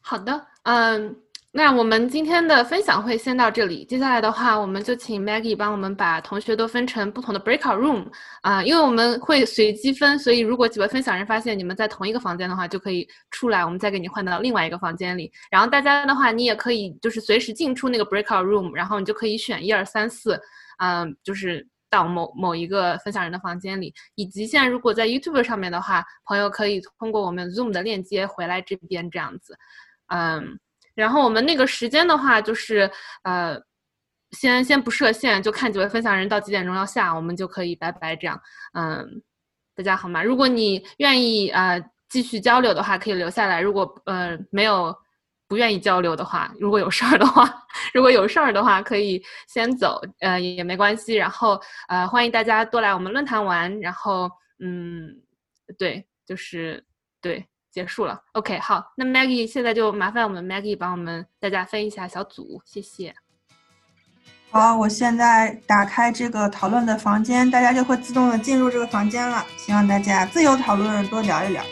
[0.00, 1.21] 好的，嗯。
[1.54, 3.84] 那我们今天的分享会先到这里。
[3.84, 15.30] 接下来的话，我们就请 Maggie 帮我们把同学都分成不同的 breakout room 啊，因为我们会随机分，所以如果几位分享人发现你们在同一个房间的话，就可以出来，我们再给你换到另外一个房间里。
[15.50, 20.40] 然后大家的话，你也可以就是随时进出那个 breakout room，然后你就可以选一二三四，
[20.78, 23.92] 嗯，就是到某某一个分享人的房间里。
[24.14, 29.54] 以及现在如果在 YouTube 上面的话，朋友可以通过我们 Zoom 的链接回来这边这样子，
[30.06, 30.58] 嗯。
[30.94, 32.90] 然后我们那个时间的话，就是
[33.24, 33.58] 呃，
[34.32, 38.40] 先先不设限，就看几位分享人到几点钟要下，我们就可以拜拜这样。
[38.74, 39.22] 嗯，
[39.74, 40.22] 大家好吗？
[40.22, 44.94] 如果你愿意呃继续交流的话，可以留下来；如果呃没有
[45.48, 47.48] 不愿意交流的话，如果有事儿的话，
[47.94, 51.14] 如果有事儿的话可以先走，呃也没关系。
[51.14, 53.78] 然后呃欢迎大家多来我们论坛玩。
[53.80, 54.30] 然后
[54.60, 55.08] 嗯，
[55.78, 56.82] 对，就是
[57.20, 57.46] 对。
[57.72, 63.14] 结束了，OK，好，那 Maggie 现在就麻烦我们 Maggie 帮我们大家分一下小组，谢谢。
[64.50, 69.44] 好，我现在打开这个讨论的房间，大家就会自动的进入这个房间了。
[69.56, 71.64] 希望大家自由讨论，多聊一聊。